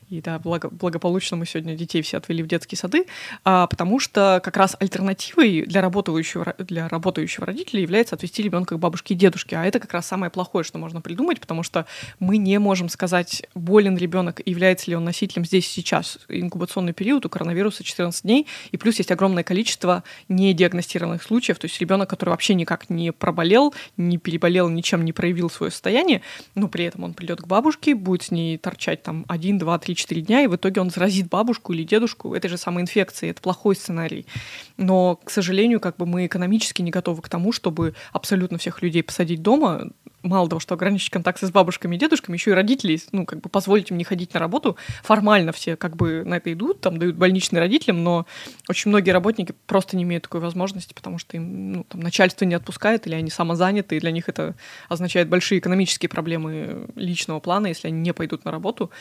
[0.10, 3.06] и да, благо, благополучно мы сегодня детей все отвели в детские сады,
[3.44, 8.80] а, потому что как раз альтернативой для работающего, для работающего родителя является отвести ребенка к
[8.80, 11.86] бабушке и дедушке, а это как раз самое плохое, что можно придумать, потому что
[12.20, 16.20] мы не можем сказать, болен ребенок, является ли он носителем здесь сейчас.
[16.30, 21.80] Инкубационный период у коронавируса 14 дней, и плюс есть огромное количество недиагностированных случаев, то есть
[21.82, 26.22] ребенок, который вообще никак не проболел, не переболел, ничем не проявил свое состояние,
[26.56, 29.97] но при этом он придет к бабушке, будет с ней торчать там 1, 2, 3,
[29.98, 33.32] 4 дня, и в итоге он заразит бабушку или дедушку этой же самой инфекцией.
[33.32, 34.26] Это плохой сценарий.
[34.78, 39.04] Но, к сожалению, как бы мы экономически не готовы к тому, чтобы абсолютно всех людей
[39.04, 39.92] посадить дома,
[40.24, 43.50] мало того, что ограничить контакты с бабушками и дедушками, еще и родителей, ну, как бы
[43.50, 44.78] позволить им не ходить на работу.
[45.04, 48.26] Формально все как бы на это идут, там дают больничные родителям, но
[48.68, 52.56] очень многие работники просто не имеют такой возможности, потому что им ну, там, начальство не
[52.56, 54.56] отпускает, или они самозаняты, и для них это
[54.90, 58.92] означает большие экономические проблемы личного плана, если они не пойдут на работу.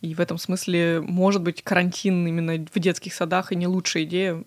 [0.00, 4.44] И в этом смысле, может быть, карантин именно в детских садах и не лучшая идея.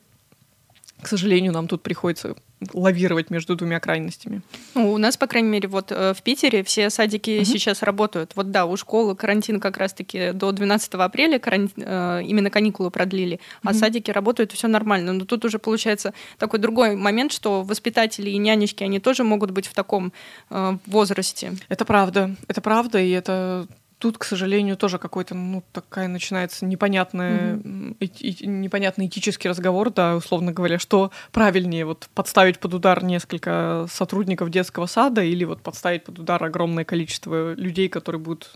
[1.01, 2.35] К сожалению, нам тут приходится
[2.73, 4.41] лавировать между двумя крайностями.
[4.75, 7.45] Ну, у нас, по крайней мере, вот э, в Питере все садики угу.
[7.45, 8.33] сейчас работают.
[8.35, 11.71] Вот да, у школы карантин как раз-таки до 12 апреля каран...
[11.77, 13.71] Э, именно каникулы продлили, угу.
[13.71, 15.13] а садики работают, все нормально.
[15.13, 19.65] Но тут уже получается такой другой момент, что воспитатели и нянечки, они тоже могут быть
[19.65, 20.13] в таком
[20.49, 21.53] э, возрасте.
[21.67, 23.67] Это правда, это правда, и это
[24.01, 27.97] тут, к сожалению, тоже какой-то, ну, такая начинается непонятная, mm-hmm.
[27.99, 34.49] и, непонятный этический разговор, да, условно говоря, что правильнее, вот подставить под удар несколько сотрудников
[34.49, 38.51] детского сада или вот подставить под удар огромное количество людей, которые будут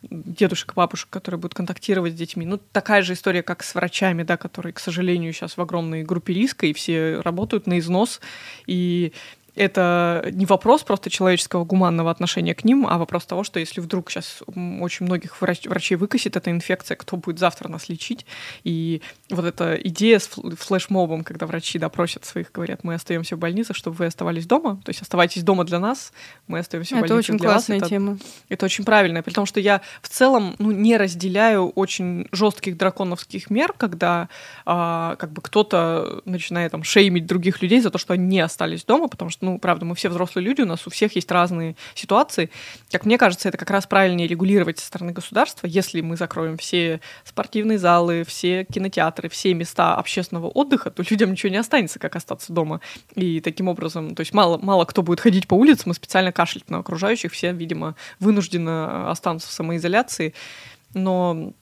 [0.00, 2.46] дедушек, бабушек, которые будут контактировать с детьми.
[2.46, 6.32] Ну, такая же история, как с врачами, да, которые, к сожалению, сейчас в огромной группе
[6.32, 8.20] риска, и все работают на износ,
[8.66, 9.12] и
[9.56, 14.10] это не вопрос просто человеческого гуманного отношения к ним, а вопрос того, что если вдруг
[14.10, 18.26] сейчас очень многих врач- врачей выкосит эта инфекция, кто будет завтра нас лечить?
[18.64, 23.72] И вот эта идея с флешмобом, когда врачи допросят своих, говорят, мы остаемся в больнице,
[23.72, 26.12] чтобы вы оставались дома, то есть оставайтесь дома для нас,
[26.46, 27.88] мы остаемся в больнице это очень для классная вас.
[27.88, 28.18] тема.
[28.50, 33.48] Это очень правильно, при том, что я в целом ну, не разделяю очень жестких драконовских
[33.48, 34.28] мер, когда
[34.66, 38.84] а, как бы кто-то начинает там шеймить других людей за то, что они не остались
[38.84, 41.76] дома, потому что ну, правда, мы все взрослые люди, у нас у всех есть разные
[41.94, 42.50] ситуации.
[42.90, 47.00] Как мне кажется, это как раз правильнее регулировать со стороны государства, если мы закроем все
[47.24, 52.52] спортивные залы, все кинотеатры, все места общественного отдыха, то людям ничего не останется, как остаться
[52.52, 52.80] дома.
[53.14, 56.68] И таким образом, то есть мало, мало кто будет ходить по улице, мы специально кашлять
[56.68, 60.34] на окружающих, все, видимо, вынуждены останутся в самоизоляции.
[60.92, 61.52] Но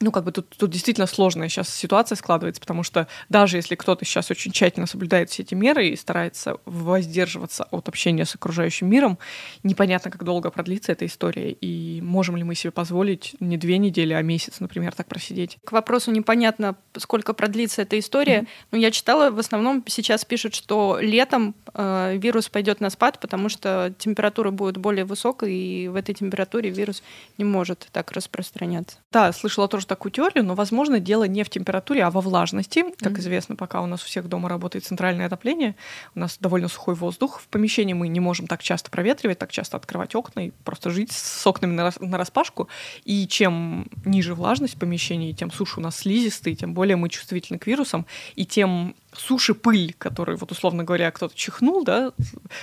[0.00, 4.04] ну, как бы тут, тут действительно сложная сейчас ситуация складывается, потому что даже если кто-то
[4.04, 9.18] сейчас очень тщательно соблюдает все эти меры и старается воздерживаться от общения с окружающим миром,
[9.62, 14.12] непонятно, как долго продлится эта история, и можем ли мы себе позволить не две недели,
[14.12, 15.58] а месяц, например, так просидеть.
[15.64, 18.40] К вопросу непонятно, сколько продлится эта история.
[18.40, 18.66] Mm-hmm.
[18.72, 23.48] Но я читала, в основном сейчас пишут, что летом э, вирус пойдет на спад, потому
[23.48, 27.02] что температура будет более высокой, и в этой температуре вирус
[27.36, 28.98] не может так распространяться.
[29.10, 32.84] Да, слышала тоже такую теорию, но, возможно, дело не в температуре, а во влажности.
[32.98, 33.20] Как mm-hmm.
[33.20, 35.74] известно, пока у нас у всех дома работает центральное отопление,
[36.14, 37.40] у нас довольно сухой воздух.
[37.40, 41.12] В помещении мы не можем так часто проветривать, так часто открывать окна и просто жить
[41.12, 42.68] с окнами на, рас- на распашку.
[43.04, 47.58] И чем ниже влажность в помещении, тем суше у нас слизистый, тем более мы чувствительны
[47.58, 52.12] к вирусам, и тем суши пыль, который, вот условно говоря, кто-то чихнул, да,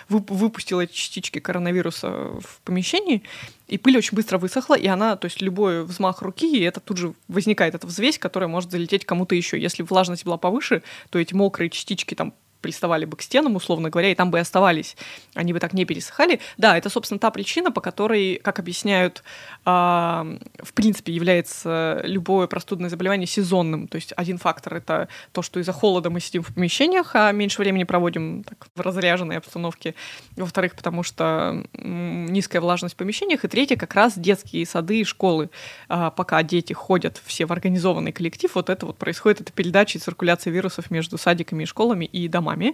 [0.09, 3.23] выпустил эти частички коронавируса в помещении,
[3.67, 6.97] и пыль очень быстро высохла, и она, то есть любой взмах руки, и это тут
[6.97, 9.59] же возникает эта взвесь, которая может залететь кому-то еще.
[9.59, 14.09] Если влажность была повыше, то эти мокрые частички там приставали бы к стенам, условно говоря,
[14.09, 14.97] и там бы и оставались.
[15.35, 16.39] Они бы так не пересыхали.
[16.57, 19.23] Да, это, собственно, та причина, по которой, как объясняют,
[19.65, 23.87] э, в принципе, является любое простудное заболевание сезонным.
[23.87, 27.61] То есть один фактор— это то, что из-за холода мы сидим в помещениях, а меньше
[27.61, 29.93] времени проводим так, в разряженной обстановке.
[30.35, 33.45] Во-вторых, потому что низкая влажность в помещениях.
[33.45, 35.51] И третье, как раз детские сады и школы.
[35.87, 40.01] Э, пока дети ходят все в организованный коллектив, вот это вот происходит, это передача и
[40.01, 42.73] циркуляция вирусов между садиками и школами и домами маме.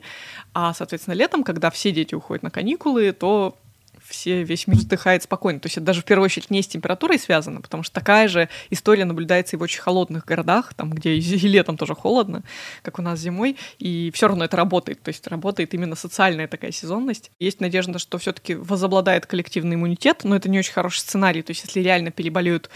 [0.54, 3.58] А, соответственно, летом, когда все дети уходят на каникулы, то
[4.04, 5.60] все, весь мир вздыхает спокойно.
[5.60, 8.50] То есть это даже в первую очередь не с температурой связано, потому что такая же
[8.70, 12.44] история наблюдается и в очень холодных городах, там, где и летом тоже холодно,
[12.82, 15.02] как у нас зимой, и все равно это работает.
[15.02, 17.32] То есть работает именно социальная такая сезонность.
[17.40, 21.42] Есть надежда, что все-таки возобладает коллективный иммунитет, но это не очень хороший сценарий.
[21.42, 22.70] То есть если реально переболеют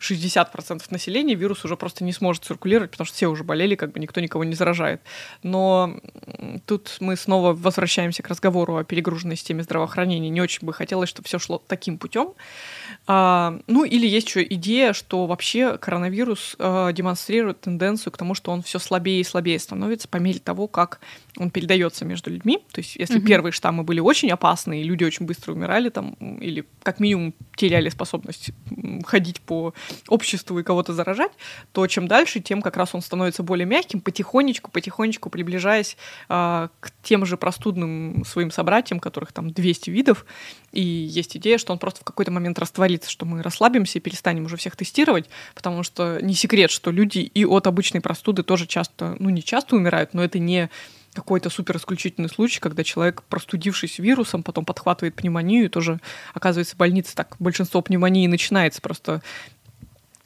[0.00, 4.00] 60% населения вирус уже просто не сможет циркулировать, потому что все уже болели, как бы
[4.00, 5.00] никто никого не заражает.
[5.42, 5.96] Но
[6.66, 10.30] тут мы снова возвращаемся к разговору о перегруженной системе здравоохранения.
[10.30, 12.34] Не очень бы хотелось, чтобы все шло таким путем.
[13.10, 18.50] А, ну или есть еще идея, что вообще коронавирус а, демонстрирует тенденцию к тому, что
[18.52, 21.00] он все слабее и слабее становится по мере того, как
[21.38, 22.58] он передается между людьми.
[22.70, 23.26] То есть если угу.
[23.26, 28.50] первые штаммы были очень опасные, люди очень быстро умирали там, или как минимум теряли способность
[29.06, 29.72] ходить по
[30.08, 31.32] обществу и кого-то заражать,
[31.72, 35.96] то чем дальше, тем как раз он становится более мягким, потихонечку, потихонечку приближаясь
[36.28, 40.26] а, к тем же простудным своим собратьям, которых там 200 видов,
[40.72, 44.46] и есть идея, что он просто в какой-то момент растворится, что мы расслабимся и перестанем
[44.46, 49.16] уже всех тестировать, потому что не секрет, что люди и от обычной простуды тоже часто,
[49.18, 50.70] ну не часто умирают, но это не
[51.14, 56.00] какой-то супер исключительный случай, когда человек, простудившись вирусом, потом подхватывает пневмонию, и тоже
[56.34, 57.14] оказывается в больнице.
[57.14, 59.22] Так большинство пневмонии начинается просто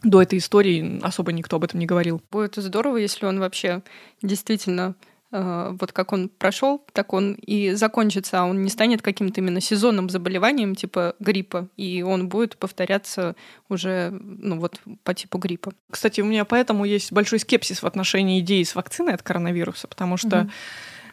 [0.02, 2.20] до этой истории особо никто об этом не говорил.
[2.30, 3.82] Будет здорово, если он вообще
[4.20, 4.94] действительно
[5.32, 10.10] вот как он прошел, так он и закончится, а он не станет каким-то именно сезонным
[10.10, 13.34] заболеванием типа гриппа, и он будет повторяться
[13.70, 15.72] уже ну вот по типу гриппа.
[15.90, 20.16] Кстати, у меня поэтому есть большой скепсис в отношении идеи с вакциной от коронавируса, потому
[20.16, 20.50] что mm-hmm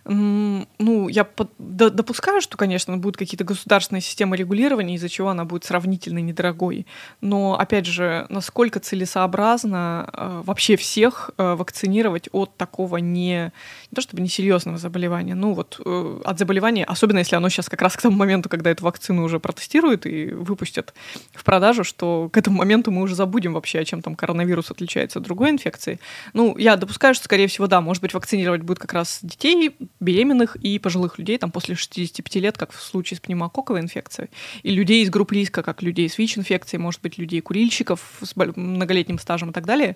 [0.09, 5.65] ну, я под, допускаю, что, конечно, будут какие-то государственные системы регулирования, из-за чего она будет
[5.65, 6.87] сравнительно недорогой.
[7.21, 13.51] Но, опять же, насколько целесообразно э, вообще всех э, вакцинировать от такого не,
[13.91, 17.81] не то чтобы несерьезного заболевания, ну вот э, от заболевания, особенно если оно сейчас как
[17.83, 20.95] раз к тому моменту, когда эту вакцину уже протестируют и выпустят
[21.33, 25.19] в продажу, что к этому моменту мы уже забудем вообще, о чем там коронавирус отличается
[25.19, 25.99] от другой инфекции.
[26.33, 30.55] Ну, я допускаю, что, скорее всего, да, может быть, вакцинировать будет как раз детей, беременных
[30.55, 34.29] и пожилых людей, там после 65 лет, как в случае с пневмококковой инфекцией,
[34.63, 39.49] и людей из групп риска, как людей с ВИЧ-инфекцией, может быть, людей-курильщиков с многолетним стажем
[39.49, 39.95] и так далее.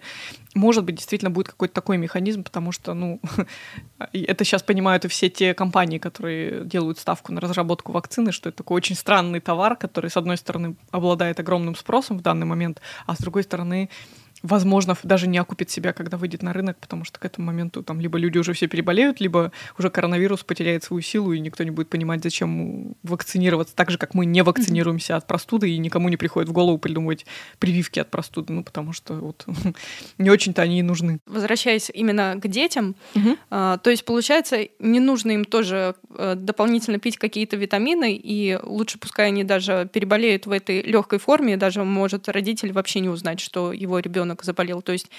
[0.56, 3.22] Может быть, действительно будет какой-то такой механизм, потому что, ну,
[4.14, 8.58] это сейчас понимают и все те компании, которые делают ставку на разработку вакцины, что это
[8.58, 13.16] такой очень странный товар, который, с одной стороны, обладает огромным спросом в данный момент, а
[13.16, 13.90] с другой стороны,
[14.44, 18.00] возможно, даже не окупит себя, когда выйдет на рынок, потому что к этому моменту там
[18.00, 21.90] либо люди уже все переболеют, либо уже коронавирус потеряет свою силу, и никто не будет
[21.90, 26.50] понимать, зачем вакцинироваться, так же, как мы не вакцинируемся от простуды, и никому не приходит
[26.50, 27.26] в голову придумывать
[27.58, 29.46] прививки от простуды, ну, потому что вот
[30.18, 31.20] не очень-то они и нужны.
[31.26, 33.38] Возвращаясь именно к детям, угу.
[33.50, 39.00] а, то есть, получается, не нужно им тоже а, дополнительно пить какие-то витамины, и лучше
[39.00, 43.72] пускай они даже переболеют в этой легкой форме, даже может родитель вообще не узнать, что
[43.72, 44.82] его ребенок ребенок заболел.
[44.82, 45.10] То есть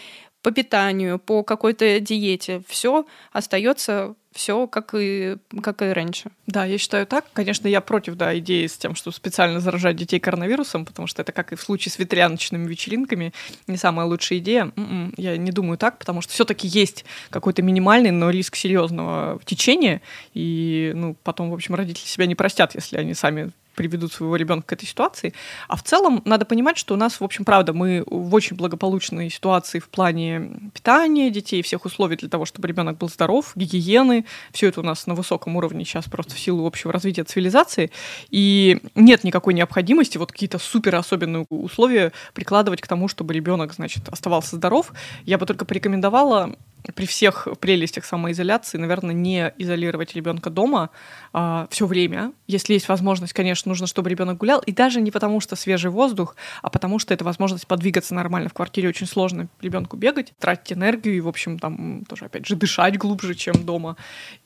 [0.42, 6.30] по питанию, по какой-то диете, все остается все как и, как и раньше.
[6.48, 7.24] Да, я считаю так.
[7.32, 11.30] Конечно, я против да, идеи с тем, что специально заражать детей коронавирусом, потому что это,
[11.30, 13.32] как и в случае с ветряночными вечеринками,
[13.68, 14.72] не самая лучшая идея.
[14.76, 20.02] М-м, я не думаю так, потому что все-таки есть какой-то минимальный, но риск серьезного течения,
[20.34, 24.68] и ну, потом, в общем, родители себя не простят, если они сами приведут своего ребенка
[24.68, 25.34] к этой ситуации.
[25.68, 29.30] А в целом надо понимать, что у нас, в общем, правда, мы в очень благополучной
[29.30, 34.24] ситуации в плане питания детей, всех условий для того, чтобы ребенок был здоров, гигиены.
[34.52, 37.90] Все это у нас на высоком уровне сейчас просто в силу общего развития цивилизации.
[38.30, 44.08] И нет никакой необходимости вот какие-то супер особенные условия прикладывать к тому, чтобы ребенок, значит,
[44.08, 44.92] оставался здоров.
[45.24, 46.56] Я бы только порекомендовала
[46.92, 50.90] при всех прелестях самоизоляции, наверное, не изолировать ребенка дома
[51.32, 52.32] а, все время.
[52.46, 54.60] Если есть возможность, конечно, нужно, чтобы ребенок гулял.
[54.60, 58.48] И даже не потому, что свежий воздух, а потому что это возможность подвигаться нормально.
[58.48, 62.56] В квартире очень сложно ребенку бегать, тратить энергию и, в общем, там тоже, опять же,
[62.56, 63.96] дышать глубже, чем дома,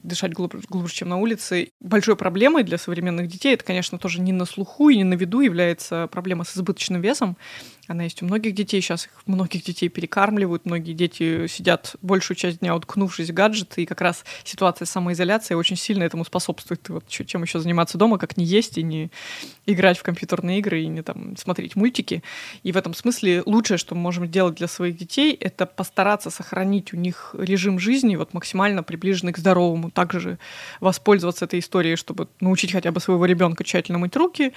[0.03, 1.71] дышать глубже, глубже чем на улице.
[1.81, 5.41] Большой проблемой для современных детей это, конечно, тоже не на слуху и не на виду
[5.41, 7.37] является проблема с избыточным весом.
[7.89, 12.61] Она есть у многих детей, сейчас их многих детей перекармливают, многие дети сидят большую часть
[12.61, 16.87] дня уткнувшись в гаджеты, и как раз ситуация самоизоляции очень сильно этому способствует.
[16.91, 19.11] Вот чем еще заниматься дома, как не есть и не
[19.65, 22.23] играть в компьютерные игры и не там смотреть мультики.
[22.63, 26.93] И в этом смысле лучшее, что мы можем сделать для своих детей, это постараться сохранить
[26.93, 29.91] у них режим жизни вот максимально приближенный к здоровому.
[29.91, 30.39] Также
[30.81, 34.53] воспользоваться этой историей, чтобы научить хотя бы своего ребенка тщательно мыть руки,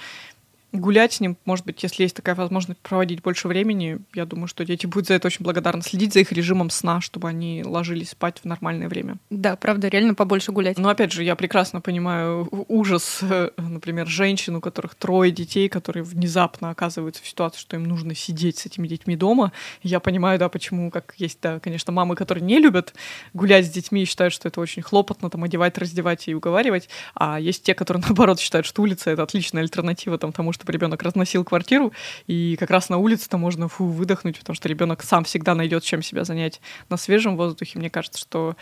[0.72, 4.64] гулять с ним, может быть, если есть такая возможность проводить больше времени, я думаю, что
[4.64, 5.82] дети будут за это очень благодарны.
[5.82, 9.16] Следить за их режимом сна, чтобы они ложились спать в нормальное время.
[9.30, 10.78] Да, правда, реально побольше гулять.
[10.78, 16.02] Но опять же, я прекрасно понимаю ужас, э, например, женщин, у которых трое детей, которые
[16.02, 19.52] внезапно оказываются в ситуации, что им нужно сидеть с этими детьми дома.
[19.82, 22.94] Я понимаю, да, почему, как есть, да, конечно, мамы, которые не любят
[23.34, 27.38] гулять с детьми и считают, что это очень хлопотно, там, одевать, раздевать и уговаривать, а
[27.38, 31.02] есть те, которые, наоборот, считают, что улица— это отличная альтернатива там, тому, что чтобы ребенок
[31.02, 31.92] разносил квартиру,
[32.26, 36.02] и как раз на улице-то можно фу, выдохнуть, потому что ребенок сам всегда найдет, чем
[36.02, 37.78] себя занять на свежем воздухе.
[37.78, 38.56] Мне кажется, что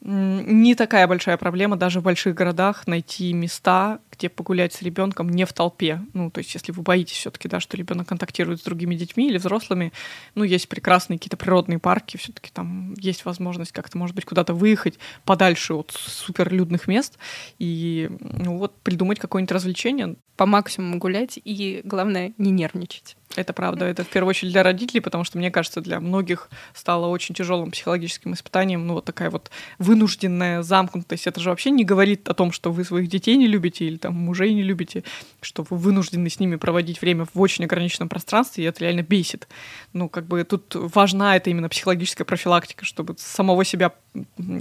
[0.00, 5.44] не такая большая проблема даже в больших городах найти места, где погулять с ребенком не
[5.44, 6.00] в толпе.
[6.12, 9.38] Ну, то есть, если вы боитесь все-таки, да, что ребенок контактирует с другими детьми или
[9.38, 9.92] взрослыми,
[10.34, 14.98] ну, есть прекрасные какие-то природные парки, все-таки там есть возможность как-то, может быть, куда-то выехать
[15.24, 17.18] подальше от суперлюдных мест
[17.58, 20.16] и ну, вот придумать какое-нибудь развлечение.
[20.36, 23.16] По максимуму гулять и, главное, не нервничать.
[23.36, 23.84] Это правда.
[23.84, 27.70] Это в первую очередь для родителей, потому что, мне кажется, для многих стало очень тяжелым
[27.70, 31.26] психологическим испытанием, ну, вот такая вот вынужденная замкнутость.
[31.26, 34.14] Это же вообще не говорит о том, что вы своих детей не любите или там
[34.14, 35.04] мужей не любите,
[35.42, 39.46] что вы вынуждены с ними проводить время в очень ограниченном пространстве, и это реально бесит.
[39.92, 43.92] Ну, как бы тут важна эта именно психологическая профилактика, чтобы самого себя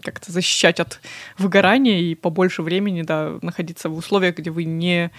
[0.03, 0.99] как-то защищать от
[1.38, 5.12] выгорания и побольше времени, да, находиться в условиях, где вы не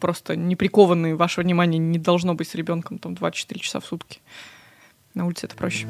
[0.00, 4.20] просто не прикованы, ваше внимание не должно быть с ребенком там 24 часа в сутки.
[5.14, 5.86] На улице это проще.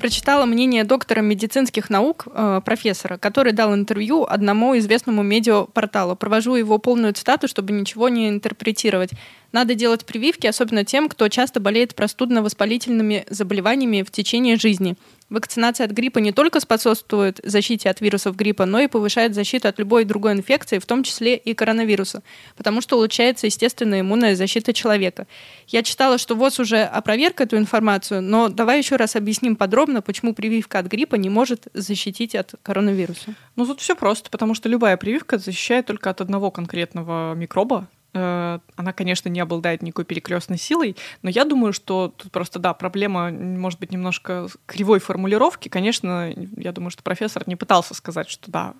[0.00, 6.16] прочитала мнение доктора медицинских наук, э, профессора, который дал интервью одному известному медиапорталу.
[6.16, 9.10] Провожу его полную цитату, чтобы ничего не интерпретировать.
[9.52, 14.96] Надо делать прививки, особенно тем, кто часто болеет простудно-воспалительными заболеваниями в течение жизни.
[15.30, 19.78] Вакцинация от гриппа не только способствует защите от вирусов гриппа, но и повышает защиту от
[19.78, 22.22] любой другой инфекции, в том числе и коронавируса,
[22.56, 25.28] потому что улучшается естественная иммунная защита человека.
[25.68, 30.34] Я читала, что ВОЗ уже опроверг эту информацию, но давай еще раз объясним подробно, почему
[30.34, 33.34] прививка от гриппа не может защитить от коронавируса.
[33.54, 38.92] Ну тут все просто, потому что любая прививка защищает только от одного конкретного микроба, она,
[38.94, 43.78] конечно, не обладает никакой перекрестной силой, но я думаю, что тут просто, да, проблема, может
[43.78, 45.68] быть, немножко кривой формулировки.
[45.68, 48.74] Конечно, я думаю, что профессор не пытался сказать, что, да,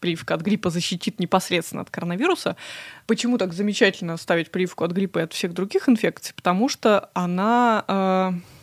[0.00, 2.56] прививка от гриппа защитит непосредственно от коронавируса.
[3.06, 6.34] Почему так замечательно ставить прививку от гриппа и от всех других инфекций?
[6.34, 7.84] Потому что она...
[7.88, 8.55] Э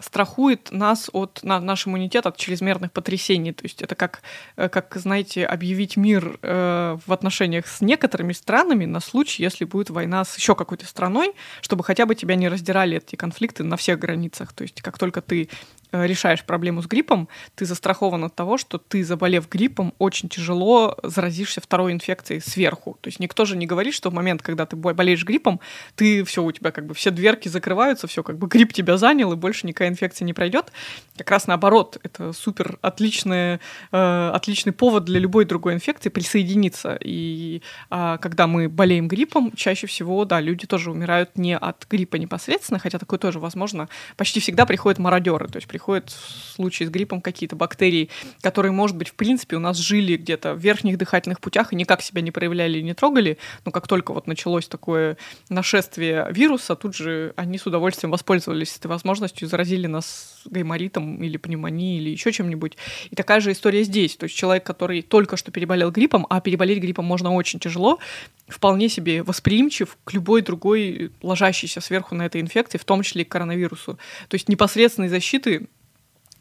[0.00, 3.52] страхует нас от на, наш иммунитет от чрезмерных потрясений.
[3.52, 4.22] То есть это как,
[4.56, 9.90] э, как знаете, объявить мир э, в отношениях с некоторыми странами на случай, если будет
[9.90, 13.98] война с еще какой-то страной, чтобы хотя бы тебя не раздирали эти конфликты на всех
[13.98, 14.52] границах.
[14.52, 15.48] То есть как только ты
[15.92, 21.60] решаешь проблему с гриппом, ты застрахован от того, что ты, заболев гриппом, очень тяжело заразишься
[21.60, 22.98] второй инфекцией сверху.
[23.00, 25.60] То есть никто же не говорит, что в момент, когда ты болеешь гриппом,
[25.94, 29.32] ты все, у тебя как бы все дверки закрываются, все, как бы грипп тебя занял,
[29.32, 30.72] и больше никакая инфекция не пройдет.
[31.16, 33.60] Как раз наоборот, это супер отличный,
[33.92, 36.98] э, отличный повод для любой другой инфекции присоединиться.
[37.00, 42.16] И э, когда мы болеем гриппом, чаще всего, да, люди тоже умирают не от гриппа
[42.16, 43.88] непосредственно, хотя такое тоже возможно.
[44.16, 48.08] Почти всегда приходят мародеры, то есть приходят в случае с гриппом какие-то бактерии,
[48.40, 52.02] которые, может быть, в принципе, у нас жили где-то в верхних дыхательных путях и никак
[52.02, 55.16] себя не проявляли и не трогали, но как только вот началось такое
[55.48, 61.36] нашествие вируса, тут же они с удовольствием воспользовались этой возможностью и заразили нас гайморитом или
[61.36, 62.76] пневмонией или еще чем-нибудь.
[63.10, 64.16] И такая же история здесь.
[64.16, 68.00] То есть человек, который только что переболел гриппом, а переболеть гриппом можно очень тяжело,
[68.48, 73.24] вполне себе восприимчив к любой другой ложащейся сверху на этой инфекции, в том числе и
[73.24, 73.98] к коронавирусу.
[74.28, 75.67] То есть непосредственной защиты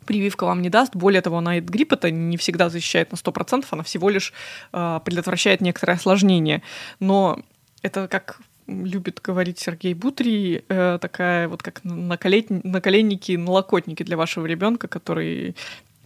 [0.08, 0.96] прививка вам не даст.
[0.96, 4.34] Более того, она от грипп это не всегда защищает на 100%, она всего лишь
[4.74, 6.64] э, предотвращает некоторые осложнения.
[7.00, 7.40] Но
[7.84, 14.46] это как любит говорить Сергей Бутри, э, такая вот как наколеть, наколенники, налокотники для вашего
[14.46, 15.56] ребенка, который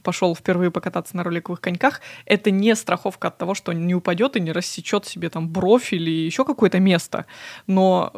[0.03, 4.35] пошел впервые покататься на роликовых коньках, это не страховка от того, что он не упадет
[4.35, 7.25] и не рассечет себе там бровь или еще какое-то место.
[7.67, 8.11] Но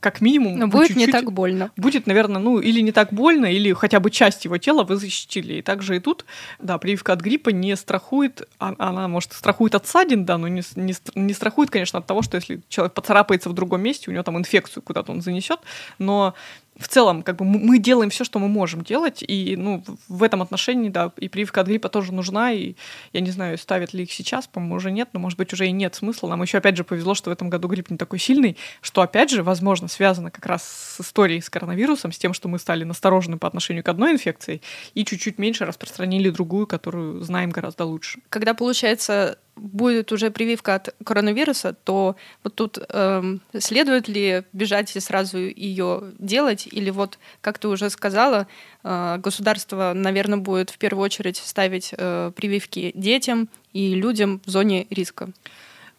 [0.00, 0.58] как минимум...
[0.58, 1.70] Но будет не так больно.
[1.76, 5.54] Будет, наверное, ну, или не так больно, или хотя бы часть его тела вы защитили.
[5.54, 6.24] И также и тут,
[6.58, 10.62] да, прививка от гриппа не страхует, а, она, может, страхует от ссадин, да, но не,
[10.74, 14.22] не, не страхует, конечно, от того, что если человек поцарапается в другом месте, у него
[14.22, 15.60] там инфекцию куда-то он занесет,
[15.98, 16.34] но
[16.80, 20.40] в целом, как бы мы делаем все, что мы можем делать, и ну, в этом
[20.40, 22.74] отношении, да, и прививка от гриппа тоже нужна, и
[23.12, 25.72] я не знаю, ставят ли их сейчас, по-моему, уже нет, но, может быть, уже и
[25.72, 26.28] нет смысла.
[26.28, 29.30] Нам еще, опять же, повезло, что в этом году грипп не такой сильный, что, опять
[29.30, 30.62] же, возможно, связано как раз
[30.96, 34.62] с историей с коронавирусом, с тем, что мы стали насторожены по отношению к одной инфекции
[34.94, 38.20] и чуть-чуть меньше распространили другую, которую знаем гораздо лучше.
[38.30, 45.00] Когда, получается, будет уже прививка от коронавируса, то вот тут эм, следует ли бежать и
[45.00, 48.46] сразу ее делать, или вот, как ты уже сказала,
[48.82, 54.86] э, государство, наверное, будет в первую очередь ставить э, прививки детям и людям в зоне
[54.90, 55.28] риска.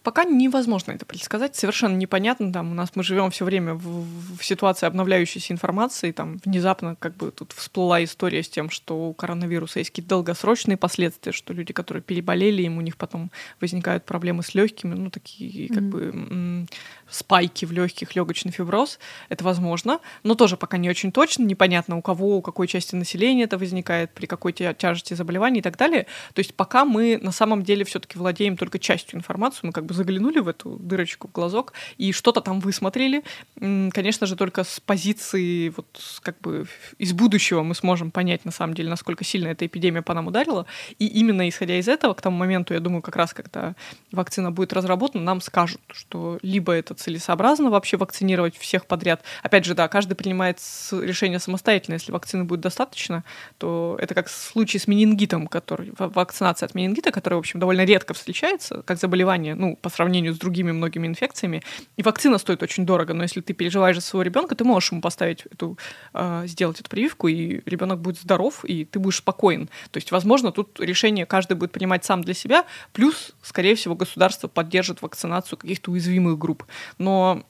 [0.03, 2.51] Пока невозможно это предсказать, совершенно непонятно.
[2.51, 6.11] Там у нас мы живем все время в, в ситуации обновляющейся информации.
[6.11, 10.77] Там внезапно как бы тут всплыла история с тем, что у коронавируса есть какие-то долгосрочные
[10.77, 15.67] последствия, что люди, которые переболели, им у них потом возникают проблемы с легкими, ну такие
[15.67, 16.65] как mm-hmm.
[16.65, 16.67] бы
[17.12, 18.97] спайки в легких, легочный фиброз.
[19.30, 23.43] Это возможно, но тоже пока не очень точно, непонятно у кого, у какой части населения
[23.43, 26.07] это возникает, при какой тяжести заболеваний и так далее.
[26.34, 29.93] То есть пока мы на самом деле все-таки владеем только частью информации, мы как бы
[29.93, 33.24] заглянули в эту дырочку в глазок и что-то там высмотрели.
[33.59, 35.88] Конечно же, только с позиции вот
[36.22, 36.66] как бы
[36.97, 40.66] из будущего мы сможем понять на самом деле, насколько сильно эта эпидемия по нам ударила.
[40.97, 43.76] И именно исходя из этого, к тому моменту, я думаю, как раз когда
[44.12, 49.23] вакцина будет разработана, нам скажут, что либо этот целесообразно вообще вакцинировать всех подряд.
[49.43, 50.59] Опять же, да, каждый принимает
[50.91, 51.95] решение самостоятельно.
[51.95, 53.23] Если вакцины будет достаточно,
[53.57, 57.83] то это как в случае с менингитом, который, вакцинация от менингита, которая, в общем, довольно
[57.83, 61.63] редко встречается, как заболевание, ну, по сравнению с другими многими инфекциями.
[61.97, 65.01] И вакцина стоит очень дорого, но если ты переживаешь за своего ребенка, ты можешь ему
[65.01, 65.77] поставить эту,
[66.13, 69.69] э, сделать эту прививку, и ребенок будет здоров, и ты будешь спокоен.
[69.91, 74.47] То есть, возможно, тут решение каждый будет принимать сам для себя, плюс, скорее всего, государство
[74.47, 76.65] поддержит вакцинацию каких-то уязвимых групп.
[76.97, 77.43] Но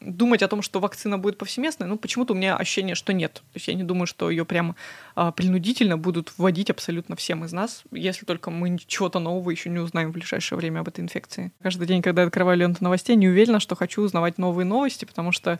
[0.00, 3.34] думать о том, что вакцина будет повсеместной, ну, почему-то у меня ощущение, что нет.
[3.34, 4.74] То есть я не думаю, что ее прямо
[5.14, 9.78] а, принудительно будут вводить абсолютно всем из нас, если только мы чего-то нового еще не
[9.78, 11.52] узнаем в ближайшее время об этой инфекции.
[11.62, 15.32] Каждый день, когда я открываю ленту новостей, не уверена, что хочу узнавать новые новости, потому
[15.32, 15.58] что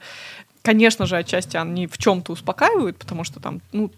[0.63, 3.91] Конечно же, отчасти они в чем-то успокаивают, потому что там, ну,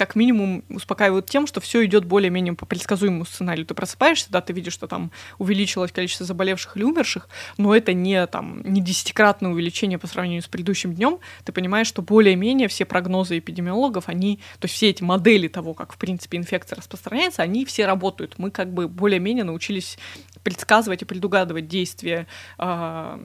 [0.00, 3.66] как минимум успокаивают тем, что все идет более-менее по предсказуемому сценарию.
[3.66, 7.28] Ты просыпаешься, да, ты видишь, что там увеличилось количество заболевших или умерших,
[7.58, 11.18] но это не там не десятикратное увеличение по сравнению с предыдущим днем.
[11.44, 15.92] Ты понимаешь, что более-менее все прогнозы эпидемиологов, они, то есть все эти модели того, как
[15.92, 18.38] в принципе инфекция распространяется, они все работают.
[18.38, 19.98] Мы как бы более-менее научились
[20.42, 22.26] предсказывать и предугадывать действия
[22.58, 23.18] э,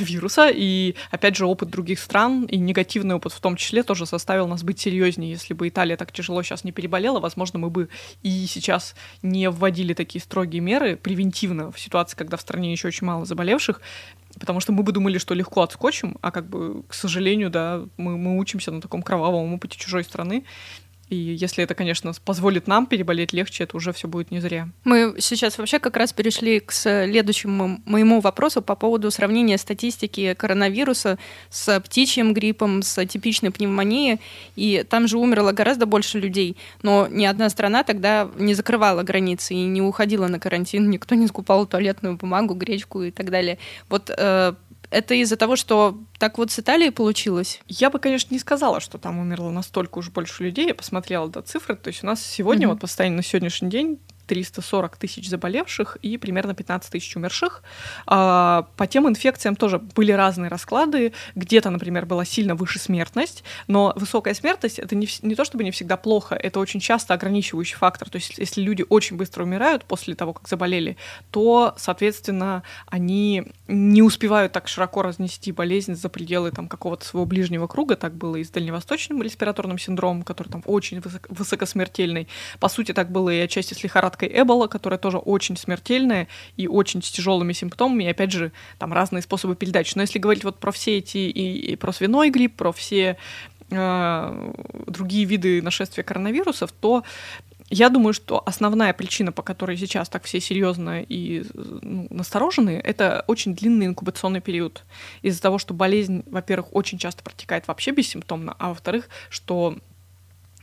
[0.00, 0.50] вируса.
[0.52, 4.62] И, опять же, опыт других стран и негативный опыт в том числе тоже заставил нас
[4.62, 5.30] быть серьезнее.
[5.30, 7.88] Если бы Италия так тяжело сейчас не переболела, возможно, мы бы
[8.22, 13.06] и сейчас не вводили такие строгие меры превентивно в ситуации, когда в стране еще очень
[13.06, 13.80] мало заболевших,
[14.38, 18.16] потому что мы бы думали, что легко отскочим, а как бы, к сожалению, да, мы,
[18.16, 20.44] мы учимся на таком кровавом опыте чужой страны,
[21.12, 24.68] и если это, конечно, позволит нам переболеть легче, это уже все будет не зря.
[24.84, 31.18] Мы сейчас вообще как раз перешли к следующему моему вопросу по поводу сравнения статистики коронавируса
[31.50, 34.20] с птичьим гриппом, с типичной пневмонией.
[34.56, 36.56] И там же умерло гораздо больше людей.
[36.82, 40.88] Но ни одна страна тогда не закрывала границы и не уходила на карантин.
[40.88, 43.58] Никто не скупал туалетную бумагу, гречку и так далее.
[43.90, 44.54] Вот э,
[44.92, 47.60] это из-за того, что так вот с Италией получилось?
[47.66, 50.68] Я бы, конечно, не сказала, что там умерло настолько уж больше людей.
[50.68, 51.74] Я посмотрела до цифры.
[51.74, 52.70] То есть у нас сегодня, mm-hmm.
[52.70, 57.62] вот по состоянию на сегодняшний день, 340 тысяч заболевших и примерно 15 тысяч умерших.
[58.06, 61.12] А, по тем инфекциям тоже были разные расклады.
[61.34, 65.70] Где-то, например, была сильно выше смертность, но высокая смертность— это не, не то чтобы не
[65.70, 68.08] всегда плохо, это очень часто ограничивающий фактор.
[68.08, 70.96] То есть если люди очень быстро умирают после того, как заболели,
[71.30, 77.66] то, соответственно, они не успевают так широко разнести болезнь за пределы там, какого-то своего ближнего
[77.66, 77.96] круга.
[77.96, 82.28] Так было и с дальневосточным респираторным синдромом, который там очень высоко высокосмертельный.
[82.60, 86.68] По сути, так было и отчасти с лихорадкой лихорадкой Эбола, которая тоже очень смертельная и
[86.68, 89.92] очень с тяжелыми симптомами, и опять же, там разные способы передачи.
[89.96, 93.16] Но если говорить вот про все эти, и, и про свиной грипп, про все
[93.70, 94.52] э,
[94.86, 97.02] другие виды нашествия коронавирусов, то
[97.70, 103.24] я думаю, что основная причина, по которой сейчас так все серьезно и ну, насторожены, это
[103.28, 104.84] очень длинный инкубационный период.
[105.22, 109.78] Из-за того, что болезнь, во-первых, очень часто протекает вообще бессимптомно, а во-вторых, что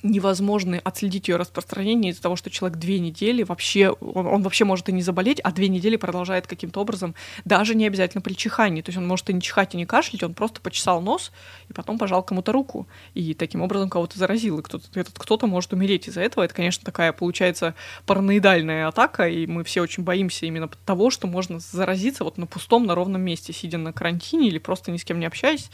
[0.04, 4.88] невозможно отследить ее распространение из-за того, что человек две недели вообще, он, он вообще может
[4.90, 8.82] и не заболеть, а две недели продолжает каким-то образом, даже не обязательно при чихании.
[8.82, 11.32] То есть он может и не чихать, и не кашлять, он просто почесал нос
[11.70, 12.88] и потом пожал кому-то руку.
[13.14, 14.60] И таким образом кого-то заразил.
[14.60, 16.44] И кто-то, этот кто-то может умереть из-за этого.
[16.44, 17.76] Это, конечно, такая, получается,
[18.06, 22.86] параноидальная атака, и мы все очень боимся именно того, что можно заразиться вот на пустом,
[22.86, 25.70] на ровном месте, сидя на карантине или просто ни с кем не общаясь.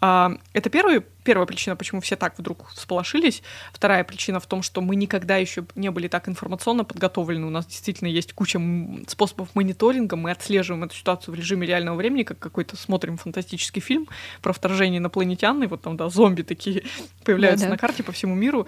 [0.00, 3.42] А, это первый первая причина, почему все так вдруг всполошились.
[3.72, 7.46] Вторая причина в том, что мы никогда еще не были так информационно подготовлены.
[7.46, 8.60] У нас действительно есть куча
[9.08, 10.16] способов мониторинга.
[10.16, 14.08] Мы отслеживаем эту ситуацию в режиме реального времени, как какой-то смотрим фантастический фильм
[14.42, 16.84] про вторжение инопланетян, и вот там, да, зомби такие
[17.24, 17.74] появляются да, да.
[17.74, 18.66] на карте по всему миру.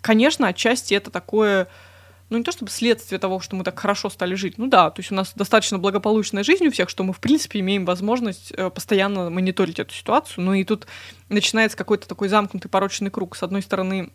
[0.00, 1.68] Конечно, отчасти это такое
[2.30, 5.00] ну не то чтобы следствие того, что мы так хорошо стали жить, ну да, то
[5.00, 8.70] есть у нас достаточно благополучная жизнь у всех, что мы в принципе имеем возможность э,
[8.70, 10.86] постоянно мониторить эту ситуацию, ну и тут
[11.28, 13.36] начинается какой-то такой замкнутый порочный круг.
[13.36, 14.10] С одной стороны,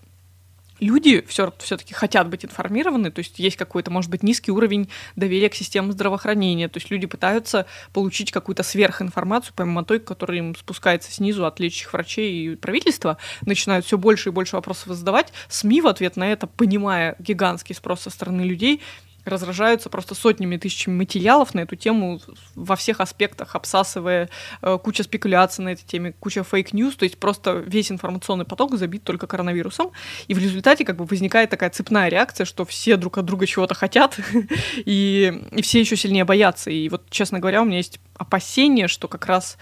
[0.83, 5.49] люди все, все-таки хотят быть информированы, то есть есть какой-то, может быть, низкий уровень доверия
[5.49, 11.11] к системам здравоохранения, то есть люди пытаются получить какую-то сверхинформацию, помимо той, которая им спускается
[11.11, 15.33] снизу от лечащих врачей и правительства, начинают все больше и больше вопросов задавать.
[15.49, 18.81] СМИ в ответ на это, понимая гигантский спрос со стороны людей,
[19.25, 22.19] разражаются просто сотнями тысячами материалов на эту тему
[22.55, 24.29] во всех аспектах, обсасывая
[24.61, 28.75] э, куча спекуляций на этой теме, куча fake news, то есть просто весь информационный поток
[28.77, 29.91] забит только коронавирусом,
[30.27, 33.75] и в результате как бы возникает такая цепная реакция, что все друг от друга чего-то
[33.75, 34.17] хотят,
[34.85, 39.07] и, и все еще сильнее боятся, и вот, честно говоря, у меня есть опасение, что
[39.07, 39.57] как раз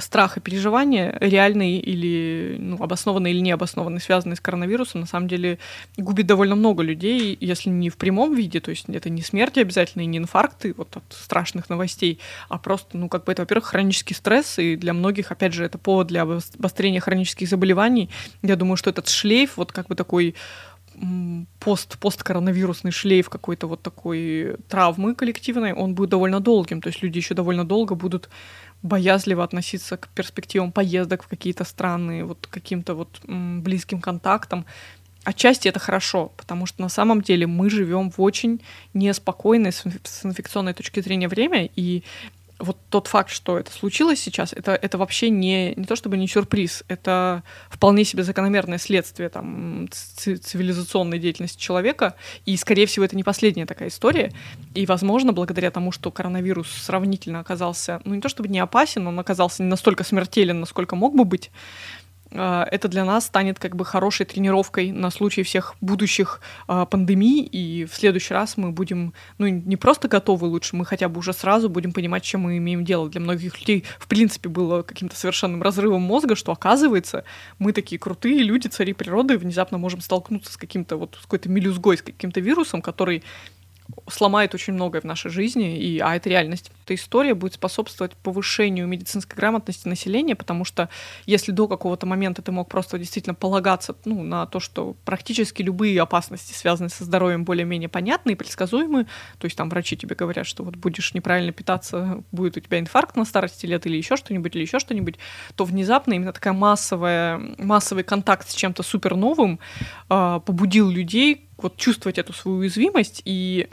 [0.00, 5.58] страх и переживания, реальные или ну, обоснованные или необоснованные, связанные с коронавирусом, на самом деле
[5.96, 10.02] губит довольно много людей, если не в прямом виде, то есть это не смерти обязательно
[10.02, 14.14] и не инфаркты вот от страшных новостей, а просто, ну, как бы это, во-первых, хронический
[14.14, 18.10] стресс, и для многих, опять же, это повод для обострения хронических заболеваний.
[18.42, 20.34] Я думаю, что этот шлейф, вот как бы такой
[21.60, 26.80] пост, посткоронавирусный шлейф какой-то вот такой травмы коллективной, он будет довольно долгим.
[26.80, 28.28] То есть люди еще довольно долго будут
[28.82, 34.64] боязливо относиться к перспективам поездок в какие-то страны, вот каким-то вот близким контактам.
[35.24, 38.60] Отчасти это хорошо, потому что на самом деле мы живем в очень
[38.94, 42.02] неспокойное с инфекционной точки зрения время, и
[42.60, 46.28] вот тот факт, что это случилось сейчас, это, это вообще не, не то чтобы не
[46.28, 52.14] сюрприз, это вполне себе закономерное следствие там, цивилизационной деятельности человека,
[52.46, 54.32] и, скорее всего, это не последняя такая история,
[54.74, 59.18] и, возможно, благодаря тому, что коронавирус сравнительно оказался, ну, не то чтобы не опасен, он
[59.18, 61.50] оказался не настолько смертелен, насколько мог бы быть,
[62.32, 67.84] это для нас станет как бы хорошей тренировкой на случай всех будущих э, пандемий, и
[67.86, 71.68] в следующий раз мы будем, ну, не просто готовы лучше, мы хотя бы уже сразу
[71.68, 73.08] будем понимать, чем мы имеем дело.
[73.08, 77.24] Для многих людей, в принципе, было каким-то совершенным разрывом мозга, что, оказывается,
[77.58, 81.98] мы такие крутые люди, цари природы, внезапно можем столкнуться с каким-то вот, с какой-то мелюзгой,
[81.98, 83.24] с каким-то вирусом, который
[84.08, 86.70] сломает очень многое в нашей жизни, и, а это реальность.
[86.84, 90.88] Эта история будет способствовать повышению медицинской грамотности населения, потому что
[91.26, 96.00] если до какого-то момента ты мог просто действительно полагаться ну, на то, что практически любые
[96.00, 99.06] опасности, связанные со здоровьем, более-менее понятны и предсказуемы,
[99.38, 103.16] то есть там врачи тебе говорят, что вот будешь неправильно питаться, будет у тебя инфаркт
[103.16, 105.16] на старости лет или еще что-нибудь, или еще что-нибудь,
[105.54, 109.58] то внезапно именно такая массовая, массовый контакт с чем-то супер новым
[110.08, 113.22] э, побудил людей вот чувствовать эту свою уязвимость.
[113.24, 113.68] И,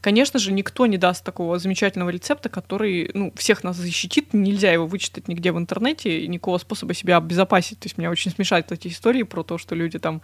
[0.00, 4.32] конечно же, никто не даст такого замечательного рецепта, который ну, всех нас защитит.
[4.32, 7.78] Нельзя его вычитать нигде в интернете, никакого способа себя обезопасить.
[7.80, 10.22] То есть меня очень смешают эти истории про то, что люди там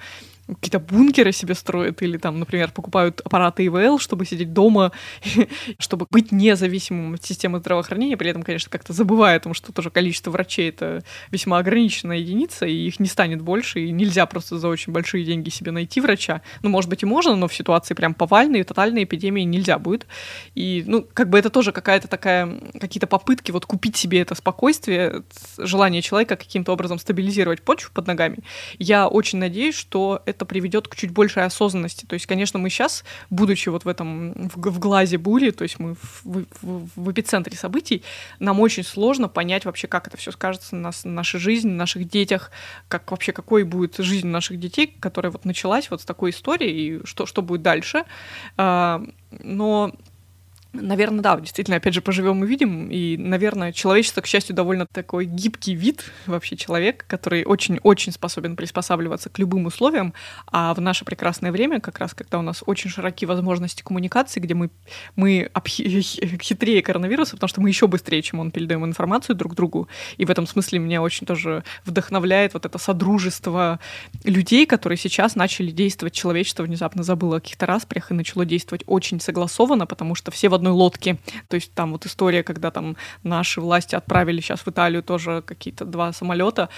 [0.54, 4.92] какие-то бункеры себе строят или там, например, покупают аппараты ИВЛ, чтобы сидеть дома,
[5.78, 9.90] чтобы быть независимым от системы здравоохранения, при этом, конечно, как-то забывая о том, что тоже
[9.90, 14.68] количество врачей— это весьма ограниченная единица, и их не станет больше, и нельзя просто за
[14.68, 16.42] очень большие деньги себе найти врача.
[16.62, 20.06] Ну, может быть, и можно, но в ситуации прям повальной, тотальной эпидемии нельзя будет.
[20.54, 25.22] И, ну, как бы это тоже какая-то такая, какие-то попытки вот купить себе это спокойствие,
[25.58, 28.38] желание человека каким-то образом стабилизировать почву под ногами.
[28.78, 32.06] Я очень надеюсь, что это это приведет к чуть большей осознанности.
[32.06, 35.80] То есть, конечно, мы сейчас, будучи вот в этом, в, в глазе бури, то есть
[35.80, 38.04] мы в, в, в эпицентре событий,
[38.38, 42.08] нам очень сложно понять вообще, как это все скажется на, на нашей жизни, на наших
[42.08, 42.52] детях,
[42.86, 47.06] как вообще, какой будет жизнь наших детей, которая вот началась вот с такой историей, и
[47.06, 48.04] что, что будет дальше.
[48.56, 49.02] А,
[49.42, 49.92] но
[50.74, 52.90] Наверное, да, действительно, опять же, поживем и видим.
[52.90, 59.30] И, наверное, человечество, к счастью, довольно такой гибкий вид вообще человек, который очень-очень способен приспосабливаться
[59.30, 60.12] к любым условиям.
[60.46, 64.52] А в наше прекрасное время, как раз когда у нас очень широкие возможности коммуникации, где
[64.52, 64.68] мы,
[65.16, 69.88] мы хитрее коронавируса, потому что мы еще быстрее, чем он, передаем информацию друг другу.
[70.18, 73.80] И в этом смысле меня очень тоже вдохновляет вот это содружество
[74.22, 76.12] людей, которые сейчас начали действовать.
[76.12, 80.57] Человечество внезапно забыло о каких-то распрях и начало действовать очень согласованно, потому что все в
[80.58, 81.18] одной лодке.
[81.48, 85.84] То есть там вот история, когда там наши власти отправили сейчас в Италию тоже какие-то
[85.84, 86.68] два самолета.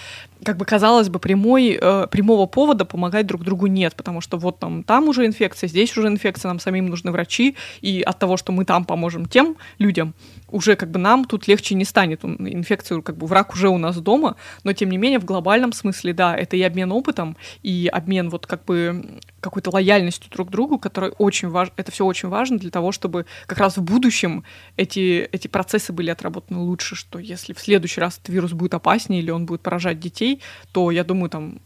[0.45, 4.59] Как бы казалось бы, прямой, э, прямого повода помогать друг другу нет, потому что вот
[4.59, 8.53] там, там уже инфекция, здесь уже инфекция, нам самим нужны врачи, и от того, что
[8.53, 10.15] мы там поможем тем людям,
[10.49, 12.25] уже как бы нам тут легче не станет.
[12.25, 16.13] Инфекцию, как бы враг уже у нас дома, но тем не менее в глобальном смысле,
[16.13, 19.05] да, это и обмен опытом, и обмен вот как бы
[19.41, 23.27] какой-то лояльностью друг к другу, который очень важно, это все очень важно для того, чтобы
[23.47, 24.45] как раз в будущем
[24.77, 29.23] эти, эти процессы были отработаны лучше, что если в следующий раз этот вирус будет опаснее
[29.23, 30.41] или он будет поражать детей,
[30.73, 31.61] то я думаю, там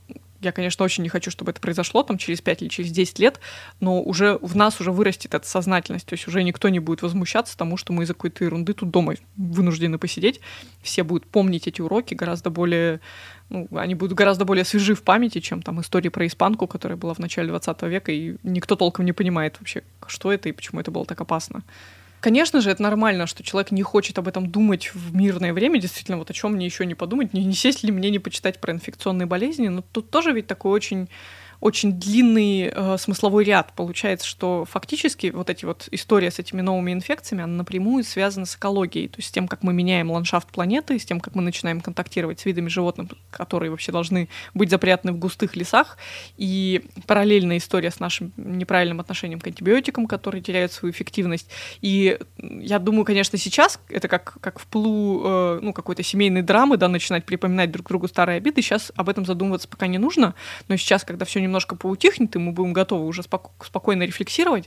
[0.44, 3.40] я, конечно, очень не хочу, чтобы это произошло там через 5 или через 10 лет,
[3.80, 7.56] но уже в нас уже вырастет эта сознательность, то есть уже никто не будет возмущаться
[7.56, 10.40] тому, что мы из-за какой-то ерунды тут дома вынуждены посидеть.
[10.82, 13.00] Все будут помнить эти уроки гораздо более
[13.55, 17.14] ну, они будут гораздо более свежи в памяти, чем там история про испанку, которая была
[17.14, 20.90] в начале 20 века, и никто толком не понимает вообще, что это и почему это
[20.90, 21.62] было так опасно.
[22.20, 25.78] Конечно же, это нормально, что человек не хочет об этом думать в мирное время.
[25.78, 28.61] Действительно, вот о чем мне еще не подумать, не, не сесть ли мне не почитать
[28.61, 29.68] про инфекционные болезни.
[29.68, 31.11] Но тут тоже ведь такой очень
[31.64, 33.72] очень длинный э, смысловой ряд.
[33.74, 38.54] Получается, что фактически вот эти вот история с этими новыми инфекциями, она напрямую связана с
[38.54, 41.80] экологией, то есть с тем, как мы меняем ландшафт планеты, с тем, как мы начинаем
[41.80, 45.96] контактировать с видами животных, которые вообще должны быть запрятаны в густых лесах,
[46.36, 51.48] и параллельная история с нашим неправильным отношением к антибиотикам, которые теряют свою эффективность.
[51.80, 56.76] И я думаю, конечно, сейчас это как, как в плу э, ну, какой-то семейной драмы,
[56.76, 60.34] да, начинать припоминать друг другу старые обиды, сейчас об этом задумываться пока не нужно,
[60.68, 64.64] но сейчас, когда все немного немножко поутихнет, и мы будем готовы уже споко- спокойно рефлексировать,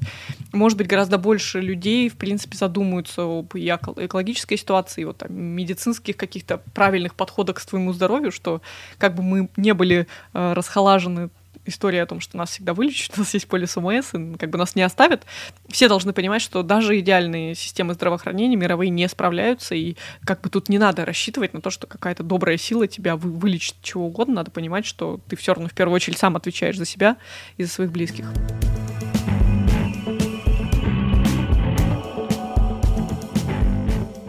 [0.53, 6.15] может быть, гораздо больше людей, в принципе, задумаются об и экологической ситуации, вот, там, медицинских
[6.15, 8.61] каких-то правильных подходах к своему здоровью, что
[8.97, 11.29] как бы мы не были э, расхолажены
[11.67, 14.57] история о том, что нас всегда вылечат, у нас есть полис ОМС, и как бы
[14.57, 15.25] нас не оставят.
[15.69, 19.95] Все должны понимать, что даже идеальные системы здравоохранения мировые не справляются, и
[20.25, 23.75] как бы тут не надо рассчитывать на то, что какая-то добрая сила тебя вы, вылечит
[23.81, 24.35] чего угодно.
[24.35, 27.17] Надо понимать, что ты все равно в первую очередь сам отвечаешь за себя
[27.57, 28.25] и за своих близких.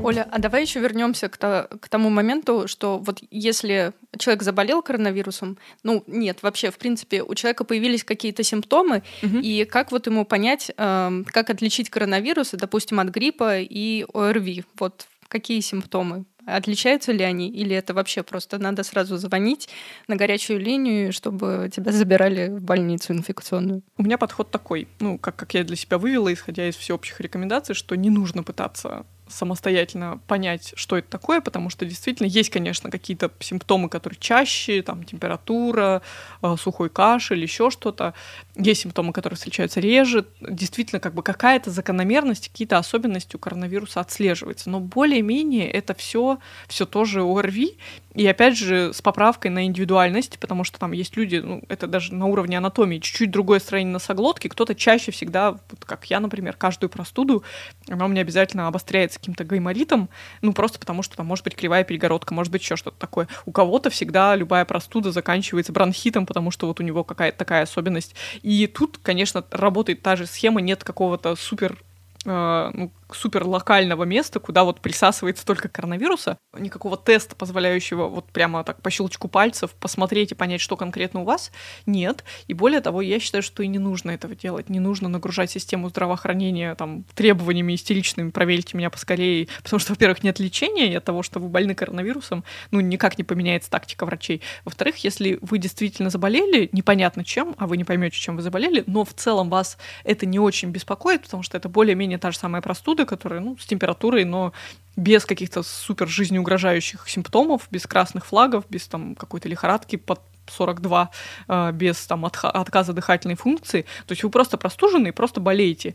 [0.08, 4.82] Оля, а давай еще вернемся к, то, к тому моменту, что вот если человек заболел
[4.82, 9.38] коронавирусом, ну нет, вообще, в принципе, у человека появились какие-то симптомы, угу.
[9.38, 14.64] и как вот ему понять, э, как отличить коронавирус, допустим, от гриппа и ОРВИ?
[14.78, 16.24] Вот какие симптомы?
[16.46, 17.50] Отличаются ли они?
[17.50, 19.68] Или это вообще просто надо сразу звонить
[20.06, 23.82] на горячую линию, чтобы тебя забирали в больницу инфекционную?
[23.98, 27.74] У меня подход такой, ну, как, как я для себя вывела, исходя из всеобщих рекомендаций,
[27.74, 33.30] что не нужно пытаться самостоятельно понять, что это такое, потому что действительно есть, конечно, какие-то
[33.40, 36.02] симптомы, которые чаще, там температура,
[36.42, 38.14] э, сухой кашель, еще что-то.
[38.56, 40.26] Есть симптомы, которые встречаются реже.
[40.40, 44.70] Действительно, как бы какая-то закономерность, какие-то особенности у коронавируса отслеживается.
[44.70, 47.76] Но более-менее это все все тоже ОРВИ.
[48.18, 52.12] И опять же, с поправкой на индивидуальность, потому что там есть люди, ну, это даже
[52.12, 56.90] на уровне анатомии, чуть-чуть другое строение носоглотки, кто-то чаще всегда, вот как я, например, каждую
[56.90, 57.44] простуду,
[57.88, 60.08] она у меня обязательно обостряется каким-то гайморитом,
[60.42, 63.28] ну, просто потому что там может быть кривая перегородка, может быть еще что-то такое.
[63.46, 68.16] У кого-то всегда любая простуда заканчивается бронхитом, потому что вот у него какая-то такая особенность.
[68.42, 71.78] И тут, конечно, работает та же схема, нет какого-то супер
[72.24, 76.38] э, ну, супер локального места, куда вот присасывается только коронавируса.
[76.58, 81.24] Никакого теста, позволяющего вот прямо так по щелчку пальцев посмотреть и понять, что конкретно у
[81.24, 81.50] вас,
[81.86, 82.24] нет.
[82.46, 84.68] И более того, я считаю, что и не нужно этого делать.
[84.68, 90.38] Не нужно нагружать систему здравоохранения там требованиями истеричными, проверьте меня поскорее, потому что, во-первых, нет
[90.38, 94.42] лечения, и от того, что вы больны коронавирусом, ну, никак не поменяется тактика врачей.
[94.64, 99.04] Во-вторых, если вы действительно заболели, непонятно чем, а вы не поймете, чем вы заболели, но
[99.04, 102.97] в целом вас это не очень беспокоит, потому что это более-менее та же самая простуда,
[102.98, 104.52] простуды, которые, ну, с температурой, но
[104.96, 110.20] без каких-то супер жизнеугрожающих симптомов, без красных флагов, без там какой-то лихорадки под
[110.50, 111.10] 42
[111.48, 113.82] э, без там отказа дыхательной функции.
[114.06, 115.94] То есть вы просто простужены и просто болеете.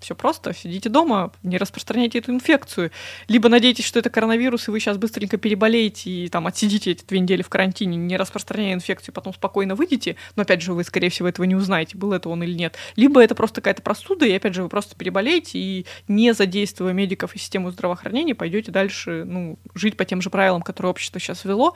[0.00, 2.92] Все просто, сидите дома, не распространяйте эту инфекцию.
[3.26, 7.18] Либо надейтесь, что это коронавирус, и вы сейчас быстренько переболеете и там отсидите эти две
[7.18, 11.28] недели в карантине, не распространяя инфекцию, потом спокойно выйдете, но опять же вы, скорее всего,
[11.28, 12.76] этого не узнаете, был это он или нет.
[12.94, 17.34] Либо это просто какая-то простуда, и опять же вы просто переболеете, и не задействуя медиков
[17.34, 21.74] и систему здравоохранения, пойдете дальше ну, жить по тем же правилам, которые общество сейчас ввело.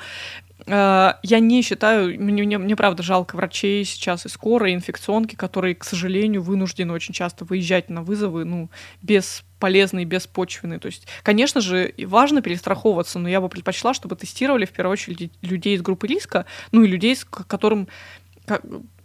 [0.66, 5.34] Э, я не считаю, мне, мне, мне правда жалко врачей сейчас и скорой, и инфекционки,
[5.34, 8.70] которые, к сожалению, вынуждены очень часто выезжать на вызовы, ну,
[9.02, 10.78] без полезные, беспочвенные.
[10.78, 15.32] То есть, конечно же, важно перестраховываться, но я бы предпочла, чтобы тестировали в первую очередь
[15.42, 17.88] людей из группы риска, ну и людей, с которым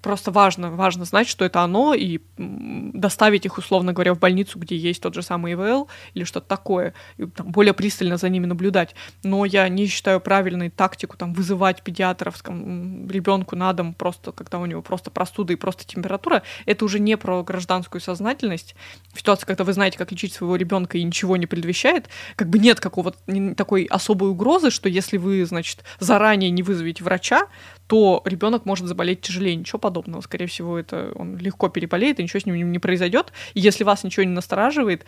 [0.08, 4.78] просто важно, важно знать, что это оно, и доставить их, условно говоря, в больницу, где
[4.78, 8.95] есть тот же самый ИВЛ или что-то такое, и там, более пристально за ними наблюдать.
[9.24, 14.66] Но я не считаю правильной тактику там, вызывать педиатров ребенку на дом, просто когда у
[14.66, 16.41] него просто простуда и просто температура.
[16.66, 18.76] Это уже не про гражданскую сознательность.
[19.14, 22.60] В ситуации, когда вы знаете, как лечить своего ребенка и ничего не предвещает, как бы
[22.60, 23.18] нет какого-то
[23.58, 27.47] такой особой угрозы, что если вы, значит, заранее не вызовете врача,
[27.88, 29.56] то ребенок может заболеть тяжелее.
[29.56, 30.22] Ничего подобного.
[30.22, 33.32] Скорее всего, это он легко переболеет, и ничего с ним не произойдет.
[33.54, 35.06] И если вас ничего не настораживает,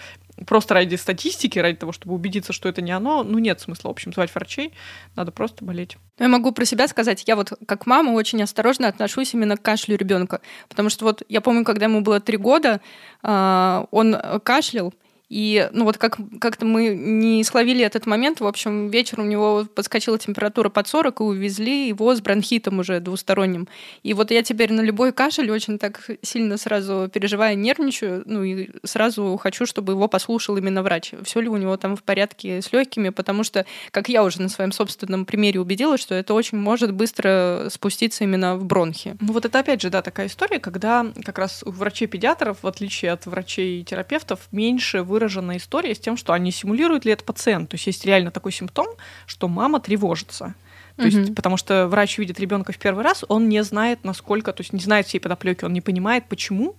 [0.47, 3.91] просто ради статистики, ради того, чтобы убедиться, что это не оно, ну нет смысла, в
[3.91, 4.73] общем, звать врачей,
[5.15, 5.97] надо просто болеть.
[6.17, 9.97] Я могу про себя сказать, я вот как мама очень осторожно отношусь именно к кашлю
[9.97, 12.79] ребенка, потому что вот я помню, когда ему было три года,
[13.21, 14.93] а, он кашлял,
[15.29, 18.39] и, ну вот как, как-то мы не словили этот момент.
[18.39, 22.99] В общем, вечером у него подскочила температура под 40, и увезли его с бронхитом уже
[22.99, 23.67] двусторонним.
[24.01, 28.69] И вот я теперь на любой кашель очень так сильно сразу переживаю, нервничаю, ну и
[28.83, 31.13] сразу хочу, чтобы его послушал именно врач.
[31.23, 34.49] Все ли у него там в порядке с легкими, потому что, как я уже на
[34.49, 39.15] своем собственном примере убедилась, что это очень может быстро спуститься именно в бронхи.
[39.19, 43.11] Ну вот это опять же, да, такая история, когда как раз у врачей-педиатров, в отличие
[43.11, 47.69] от врачей-терапевтов, меньше вы выраженная история с тем, что они симулируют ли это пациент.
[47.69, 48.87] То есть есть реально такой симптом,
[49.25, 50.55] что мама тревожится.
[50.95, 51.17] То угу.
[51.17, 54.73] есть, потому что врач видит ребенка в первый раз, он не знает, насколько, то есть
[54.73, 56.75] не знает всей подоплеки, он не понимает, почему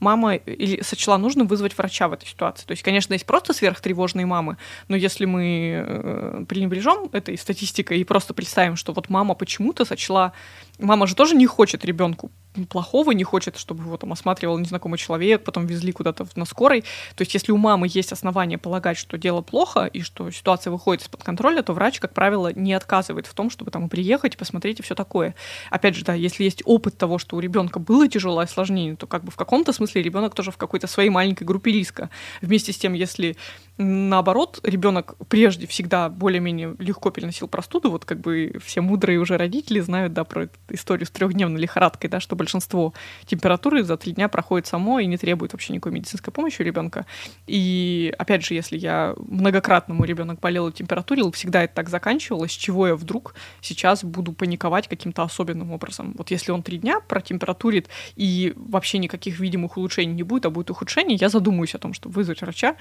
[0.00, 2.66] мама или сочла нужным вызвать врача в этой ситуации.
[2.66, 4.56] То есть, конечно, есть просто сверхтревожные мамы,
[4.88, 10.32] но если мы э, пренебрежем этой статистикой и просто представим, что вот мама почему-то сочла,
[10.78, 12.30] мама же тоже не хочет ребенку
[12.68, 16.82] плохого, не хочет, чтобы его там осматривал незнакомый человек, потом везли куда-то на скорой.
[17.16, 21.02] То есть если у мамы есть основания полагать, что дело плохо и что ситуация выходит
[21.02, 24.82] из-под контроля, то врач, как правило, не отказывает в том, чтобы там приехать, посмотреть и
[24.82, 25.34] все такое.
[25.70, 29.24] Опять же, да, если есть опыт того, что у ребенка было тяжелое осложнение, то как
[29.24, 32.10] бы в каком-то смысле ребенок тоже в какой-то своей маленькой группе риска.
[32.40, 33.36] Вместе с тем, если
[33.76, 39.80] наоборот, ребенок прежде всегда более-менее легко переносил простуду, вот как бы все мудрые уже родители
[39.80, 42.94] знают, да, про историю с трехдневной лихорадкой, да, что большинство
[43.26, 47.06] температуры за три дня проходит само и не требует вообще никакой медицинской помощи у ребенка.
[47.46, 52.52] И опять же, если я многократно мой ребенок болел и температурил, всегда это так заканчивалось,
[52.52, 56.14] чего я вдруг сейчас буду паниковать каким-то особенным образом.
[56.16, 60.70] Вот если он три дня протемпературит и вообще никаких видимых улучшений не будет, а будет
[60.70, 62.76] ухудшение, я задумаюсь о том, чтобы вызвать врача,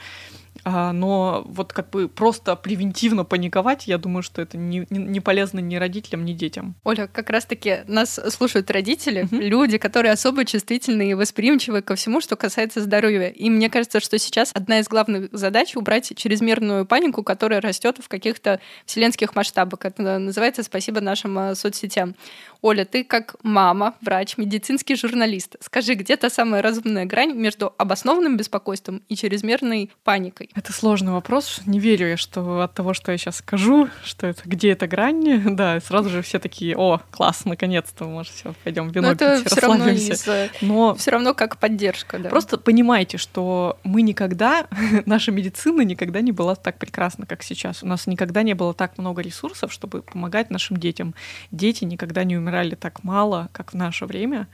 [0.65, 5.59] но вот как бы просто превентивно паниковать, я думаю, что это не, не, не полезно
[5.59, 6.75] ни родителям, ни детям.
[6.83, 9.41] Оля, как раз-таки нас слушают родители, mm-hmm.
[9.41, 13.29] люди, которые особо чувствительны и восприимчивы ко всему, что касается здоровья.
[13.29, 18.07] И мне кажется, что сейчас одна из главных задач убрать чрезмерную панику, которая растет в
[18.07, 19.85] каких-то вселенских масштабах.
[19.85, 22.15] Это называется «Спасибо нашим а, соцсетям».
[22.63, 25.57] Оля, ты как мама, врач, медицинский журналист.
[25.59, 30.49] Скажи, где та самая разумная грань между обоснованным беспокойством и чрезмерной паникой?
[30.55, 31.59] Это сложный вопрос.
[31.65, 35.41] Не верю я, что от того, что я сейчас скажу, что это где эта грань,
[35.57, 39.59] да, сразу же все такие, о, класс, наконец-то, может, все, пойдем вино Но это все
[39.59, 40.25] равно, из...
[40.61, 42.29] Но все равно как поддержка, да.
[42.29, 44.67] Просто понимайте, что мы никогда,
[45.05, 47.83] наша медицина никогда не была так прекрасна, как сейчас.
[47.83, 51.13] У нас никогда не было так много ресурсов, чтобы помогать нашим детям.
[51.51, 54.47] Дети никогда не умирали умирали так мало, как в наше время.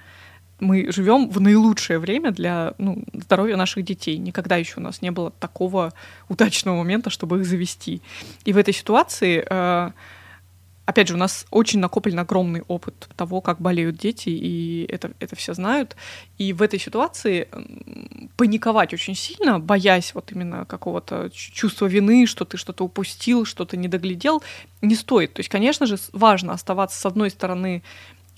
[0.60, 4.18] Мы живем в наилучшее время для ну, здоровья наших детей.
[4.18, 5.94] Никогда еще у нас не было такого
[6.30, 8.02] удачного момента, чтобы их завести.
[8.48, 9.92] И в этой ситуации э,
[10.90, 15.36] опять же, у нас очень накоплен огромный опыт того, как болеют дети, и это, это
[15.36, 15.96] все знают.
[16.38, 17.48] И в этой ситуации
[18.38, 23.88] паниковать очень сильно, боясь вот именно какого-то чувства вины, что ты что-то упустил, что-то не
[23.88, 24.42] доглядел,
[24.82, 25.34] не стоит.
[25.34, 27.84] То есть, конечно же, важно оставаться, с одной стороны,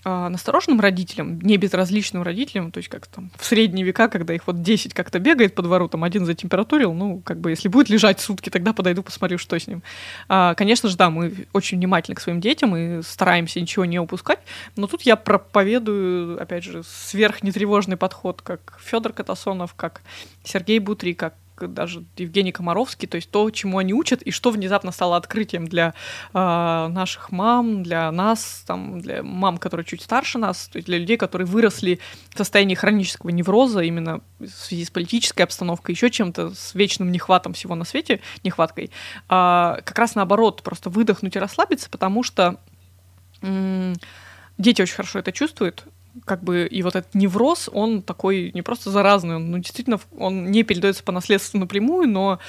[0.03, 4.47] а, настороженным родителям, не безразличным родителям, то есть как там в средние века, когда их
[4.47, 8.19] вот 10 как-то бегает по двору, там один затемпературил, ну, как бы если будет лежать
[8.19, 9.83] сутки, тогда подойду, посмотрю, что с ним.
[10.27, 14.39] А, конечно же, да, мы очень внимательны к своим детям и стараемся ничего не упускать,
[14.75, 20.01] но тут я проповедую, опять же, сверхнетревожный подход, как Федор Катасонов, как
[20.43, 21.35] Сергей Бутри, как
[21.67, 25.93] даже Евгений Комаровский, то есть то, чему они учат, и что внезапно стало открытием для
[26.33, 30.97] э, наших мам, для нас, там, для мам, которые чуть старше нас, то есть для
[30.97, 31.99] людей, которые выросли
[32.33, 37.53] в состоянии хронического невроза именно в связи с политической обстановкой, еще чем-то, с вечным нехватом
[37.53, 38.89] всего на свете, нехваткой, э,
[39.29, 42.57] как раз наоборот, просто выдохнуть и расслабиться, потому что
[44.57, 45.85] дети очень хорошо это чувствуют,
[46.25, 50.51] как бы и вот этот невроз, он такой не просто заразный, он ну, действительно он
[50.51, 52.39] не передается по наследству напрямую, но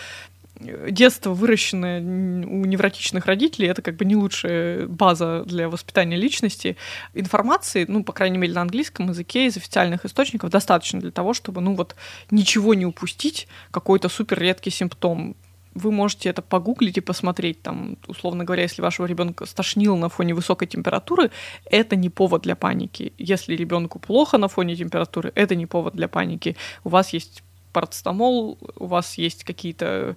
[0.60, 6.76] детство, выращенное у невротичных родителей, это как бы не лучшая база для воспитания личности.
[7.14, 11.60] Информации, ну, по крайней мере, на английском языке из официальных источников достаточно для того, чтобы,
[11.60, 11.96] ну, вот
[12.30, 15.36] ничего не упустить, какой-то супер редкий симптом
[15.75, 20.35] вы можете это погуглить и посмотреть, там, условно говоря, если вашего ребенка стошнило на фоне
[20.35, 21.31] высокой температуры,
[21.64, 23.12] это не повод для паники.
[23.18, 26.57] Если ребенку плохо на фоне температуры, это не повод для паники.
[26.85, 27.43] У вас есть
[27.73, 30.16] парацетамол, у вас есть какие-то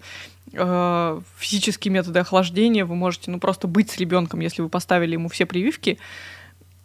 [0.51, 5.29] э, физические методы охлаждения, вы можете ну, просто быть с ребенком, если вы поставили ему
[5.29, 5.97] все прививки,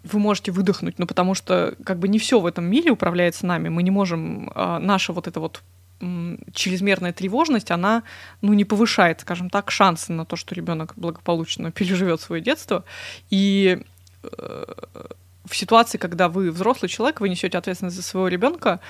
[0.05, 3.69] вы можете выдохнуть, ну потому что как бы не все в этом мире управляется нами,
[3.69, 5.63] мы не можем э, наше вот это вот
[6.53, 8.03] чрезмерная тревожность, она
[8.41, 12.85] ну, не повышает, скажем так, шансы на то, что ребенок благополучно переживет свое детство.
[13.31, 13.83] И
[14.23, 14.65] э,
[15.45, 18.81] в ситуации, когда вы взрослый человек, вы несете ответственность за своего ребенка,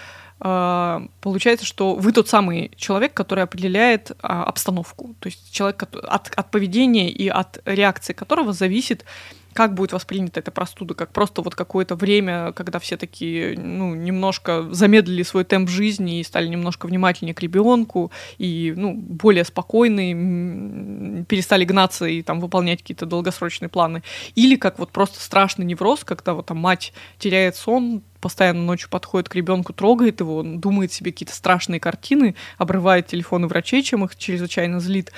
[0.41, 5.15] э, получается, что вы тот самый человек, который определяет э, обстановку.
[5.19, 9.05] То есть человек от, от поведения и от реакции которого зависит
[9.53, 14.69] как будет воспринята эта простуда, как просто вот какое-то время, когда все такие, ну, немножко
[14.73, 21.65] замедлили свой темп жизни и стали немножко внимательнее к ребенку и, ну, более спокойные, перестали
[21.65, 24.03] гнаться и там выполнять какие-то долгосрочные планы.
[24.35, 29.29] Или как вот просто страшный невроз, когда вот там мать теряет сон, постоянно ночью подходит
[29.29, 34.79] к ребенку, трогает его, думает себе какие-то страшные картины, обрывает телефоны врачей, чем их чрезвычайно
[34.79, 35.13] злит.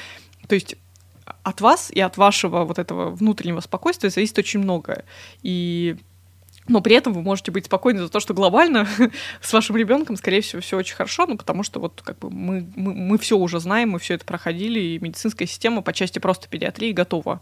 [0.49, 0.77] То есть
[1.25, 5.05] от вас и от вашего вот этого внутреннего спокойствия зависит очень многое.
[5.43, 5.97] И
[6.69, 8.87] но при этом вы можете быть спокойны за то, что глобально
[9.41, 12.67] с вашим ребенком, скорее всего, все очень хорошо, ну, потому что вот как бы мы,
[12.77, 16.49] мы, мы все уже знаем, мы все это проходили, и медицинская система по части просто
[16.49, 17.41] педиатрии готова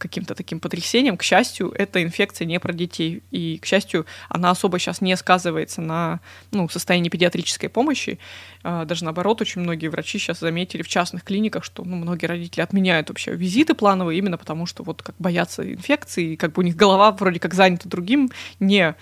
[0.00, 1.16] каким-то таким потрясениям.
[1.16, 5.80] К счастью, эта инфекция не про детей, и, к счастью, она особо сейчас не сказывается
[5.80, 6.20] на
[6.50, 8.18] ну, состоянии педиатрической помощи.
[8.62, 12.62] А, даже наоборот, очень многие врачи сейчас заметили в частных клиниках, что ну, многие родители
[12.62, 16.64] отменяют вообще визиты плановые именно потому, что вот как боятся инфекции, и как бы у
[16.64, 18.96] них голова вроде как занята другим, не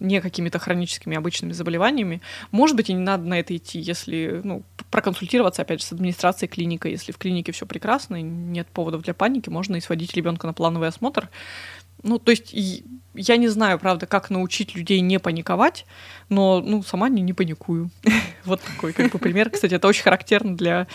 [0.00, 2.20] не какими-то хроническими обычными заболеваниями.
[2.50, 6.48] Может быть, и не надо на это идти, если ну, проконсультироваться, опять же, с администрацией
[6.48, 6.88] клиника.
[6.88, 10.52] Если в клинике все прекрасно, и нет поводов для паники, можно и сводить ребенка на
[10.52, 11.28] плановый осмотр.
[12.02, 12.54] Ну, то есть
[13.14, 15.86] я не знаю, правда, как научить людей не паниковать,
[16.28, 17.90] но, ну, сама не, не паникую.
[18.44, 19.50] вот такой как бы пример.
[19.50, 20.86] Кстати, это очень характерно для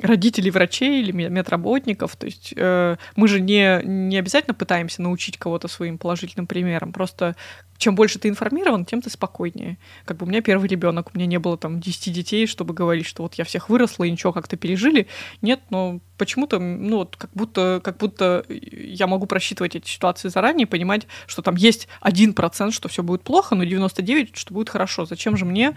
[0.00, 2.16] родителей врачей или медработников.
[2.16, 6.92] То есть э, мы же не, не обязательно пытаемся научить кого-то своим положительным примером.
[6.92, 7.36] Просто
[7.78, 9.78] чем больше ты информирован, тем ты спокойнее.
[10.04, 13.06] Как бы у меня первый ребенок, у меня не было там 10 детей, чтобы говорить,
[13.06, 15.06] что вот я всех выросла и ничего как-то пережили.
[15.42, 20.66] Нет, но почему-то, ну вот как будто, как будто я могу просчитывать эти ситуации заранее,
[20.66, 25.04] понимать, что там есть один процент, что все будет плохо, но 99, что будет хорошо.
[25.04, 25.74] Зачем же мне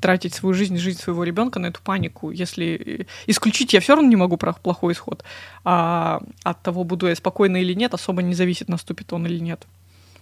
[0.00, 4.16] тратить свою жизнь жизнь своего ребенка на эту панику, если исключить я все равно не
[4.16, 5.24] могу про плохой исход,
[5.64, 9.66] а от того, буду я спокойна или нет, особо не зависит, наступит он или нет.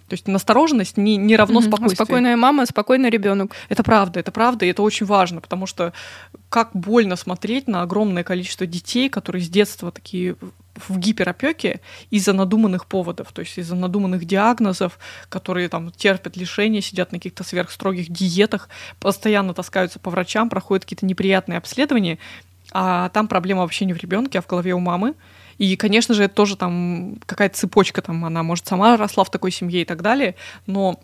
[0.07, 1.67] То есть настороженность не, не равно mm-hmm.
[1.67, 2.05] спокойствию.
[2.05, 3.51] Спокойная мама, спокойный ребенок.
[3.69, 5.93] Это правда, это правда, и это очень важно, потому что
[6.49, 10.35] как больно смотреть на огромное количество детей, которые с детства такие
[10.87, 11.81] в гиперопеке
[12.11, 14.99] из-за надуманных поводов, то есть из-за надуманных диагнозов,
[15.29, 21.05] которые там терпят лишения, сидят на каких-то сверхстрогих диетах, постоянно таскаются по врачам, проходят какие-то
[21.05, 22.19] неприятные обследования,
[22.71, 25.15] а там проблема вообще не в ребенке, а в голове у мамы.
[25.57, 29.51] И, конечно же, это тоже там какая-то цепочка, там она, может, сама росла в такой
[29.51, 30.35] семье и так далее,
[30.65, 30.99] но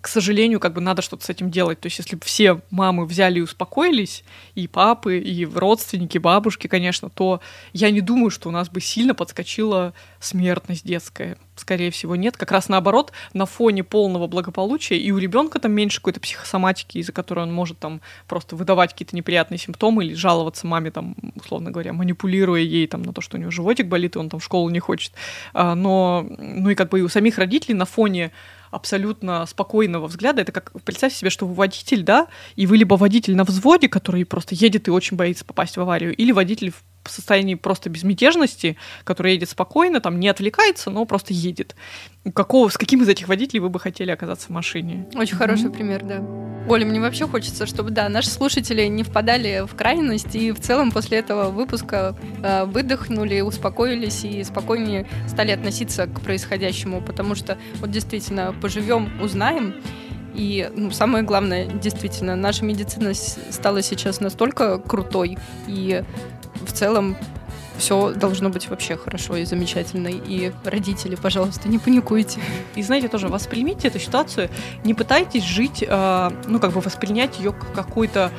[0.00, 1.78] к сожалению, как бы надо что-то с этим делать.
[1.80, 4.24] То есть, если бы все мамы взяли и успокоились,
[4.56, 7.40] и папы, и родственники, бабушки, конечно, то
[7.72, 11.36] я не думаю, что у нас бы сильно подскочила смертность детская.
[11.54, 12.36] Скорее всего, нет.
[12.36, 17.12] Как раз наоборот, на фоне полного благополучия и у ребенка там меньше какой-то психосоматики, из-за
[17.12, 21.92] которой он может там просто выдавать какие-то неприятные симптомы или жаловаться маме, там, условно говоря,
[21.92, 24.70] манипулируя ей там на то, что у него животик болит, и он там в школу
[24.70, 25.12] не хочет.
[25.52, 28.32] А, но, ну и как бы и у самих родителей на фоне
[28.72, 30.42] абсолютно спокойного взгляда.
[30.42, 34.24] Это как, представьте себе, что вы водитель, да, и вы либо водитель на взводе, который
[34.24, 39.32] просто едет и очень боится попасть в аварию, или водитель в состоянии просто безмятежности, который
[39.32, 41.74] едет спокойно, там не отвлекается, но просто едет.
[42.34, 45.08] Какого, с каким из этих водителей вы бы хотели оказаться в машине?
[45.14, 45.38] Очень mm-hmm.
[45.38, 46.22] хороший пример, да.
[46.68, 50.92] Оля, мне вообще хочется, чтобы, да, наши слушатели не впадали в крайность и в целом
[50.92, 57.90] после этого выпуска э, выдохнули, успокоились и спокойнее стали относиться к происходящему, потому что вот
[57.90, 59.74] действительно поживем, узнаем,
[60.34, 65.36] и ну, самое главное, действительно, наша медицина стала сейчас настолько крутой,
[65.66, 66.02] и
[66.66, 67.16] в целом
[67.78, 70.08] все должно быть вообще хорошо и замечательно.
[70.08, 72.40] И родители, пожалуйста, не паникуйте.
[72.76, 74.50] И знаете, тоже воспримите эту ситуацию,
[74.84, 78.30] не пытайтесь жить, э, ну, как бы воспринять ее как какой-то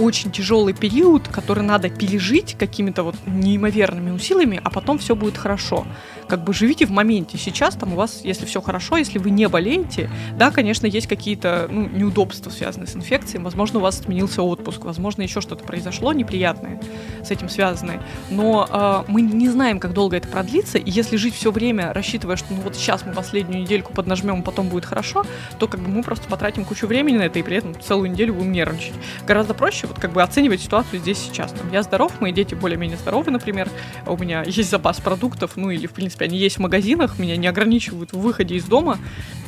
[0.00, 5.86] очень тяжелый период, который надо пережить какими-то вот неимоверными усилиями, а потом все будет хорошо
[6.30, 7.36] как бы живите в моменте.
[7.36, 11.66] Сейчас там у вас, если все хорошо, если вы не болеете, да, конечно, есть какие-то
[11.68, 13.42] ну, неудобства, связанные с инфекцией.
[13.42, 16.80] Возможно, у вас отменился отпуск, возможно, еще что-то произошло неприятное
[17.24, 18.00] с этим связанное.
[18.30, 20.78] Но э, мы не знаем, как долго это продлится.
[20.78, 24.42] И если жить все время, рассчитывая, что ну вот сейчас мы последнюю недельку поднажмем, а
[24.42, 25.24] потом будет хорошо,
[25.58, 28.34] то как бы мы просто потратим кучу времени на это и при этом целую неделю
[28.34, 28.94] будем нервничать.
[29.26, 31.52] Гораздо проще вот как бы оценивать ситуацию здесь сейчас.
[31.52, 33.68] Там, я здоров, мои дети более-менее здоровы, например,
[34.06, 37.36] у меня есть запас продуктов, ну или в принципе принципе, они есть в магазинах, меня
[37.36, 38.98] не ограничивают в выходе из дома.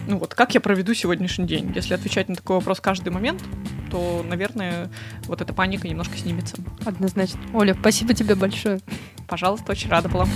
[0.06, 1.72] Ну вот, как я проведу сегодняшний день?
[1.74, 3.42] Если отвечать на такой вопрос каждый момент,
[3.90, 4.90] то, наверное,
[5.24, 6.56] вот эта паника немножко снимется.
[6.84, 7.40] Однозначно.
[7.54, 8.80] Оля, спасибо тебе большое.
[9.28, 10.26] Пожалуйста, очень рада была.